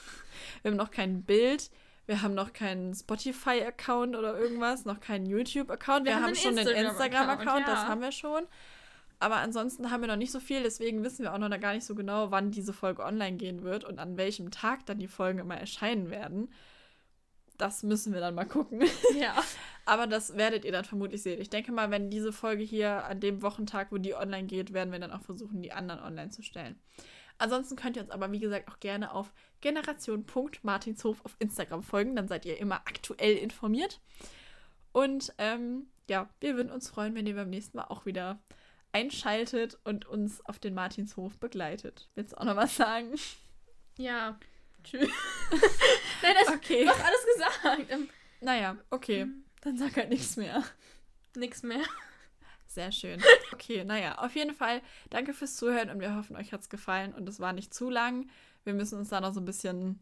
[0.62, 1.70] Wir haben noch kein Bild.
[2.06, 6.06] Wir haben noch keinen Spotify-Account oder irgendwas, noch keinen YouTube-Account.
[6.06, 7.88] Wir, Wir haben einen schon einen Instagram-Account, Instagram-Account, das ja.
[7.88, 8.46] haben wir schon.
[9.20, 11.84] Aber ansonsten haben wir noch nicht so viel, deswegen wissen wir auch noch gar nicht
[11.84, 15.40] so genau, wann diese Folge online gehen wird und an welchem Tag dann die Folgen
[15.40, 16.48] immer erscheinen werden.
[17.58, 18.82] Das müssen wir dann mal gucken.
[19.18, 19.34] Ja.
[19.84, 21.40] Aber das werdet ihr dann vermutlich sehen.
[21.40, 24.92] Ich denke mal, wenn diese Folge hier an dem Wochentag, wo die online geht, werden
[24.92, 26.78] wir dann auch versuchen, die anderen online zu stellen.
[27.38, 32.16] Ansonsten könnt ihr uns aber, wie gesagt, auch gerne auf generation.martinshof auf Instagram folgen.
[32.16, 34.00] Dann seid ihr immer aktuell informiert.
[34.92, 38.40] Und ähm, ja, wir würden uns freuen, wenn ihr beim nächsten Mal auch wieder
[38.92, 42.10] einschaltet und uns auf den Martinshof begleitet.
[42.14, 43.14] Willst du auch noch was sagen?
[43.96, 44.38] Ja.
[44.90, 45.08] Tschüss.
[46.22, 46.84] Nein, das Okay.
[46.84, 47.90] du hast alles gesagt.
[47.90, 48.08] Ähm,
[48.40, 49.26] Naja, okay.
[49.62, 50.62] Dann sag halt nichts mehr.
[51.36, 51.82] nix mehr.
[52.66, 53.22] Sehr schön.
[53.52, 57.14] Okay, naja, auf jeden Fall danke fürs Zuhören und wir hoffen, euch hat es gefallen
[57.14, 58.28] und es war nicht zu lang.
[58.64, 59.98] Wir müssen uns da noch so ein bisschen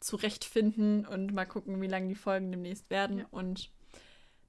[0.00, 3.18] zurechtfinden und mal gucken, wie lang die Folgen demnächst werden.
[3.20, 3.26] Ja.
[3.30, 3.70] Und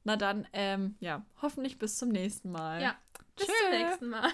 [0.03, 2.81] na dann, ähm, ja, hoffentlich bis zum nächsten Mal.
[2.81, 2.95] Ja.
[3.37, 3.53] Bis Tschö.
[3.61, 4.29] zum nächsten Mal.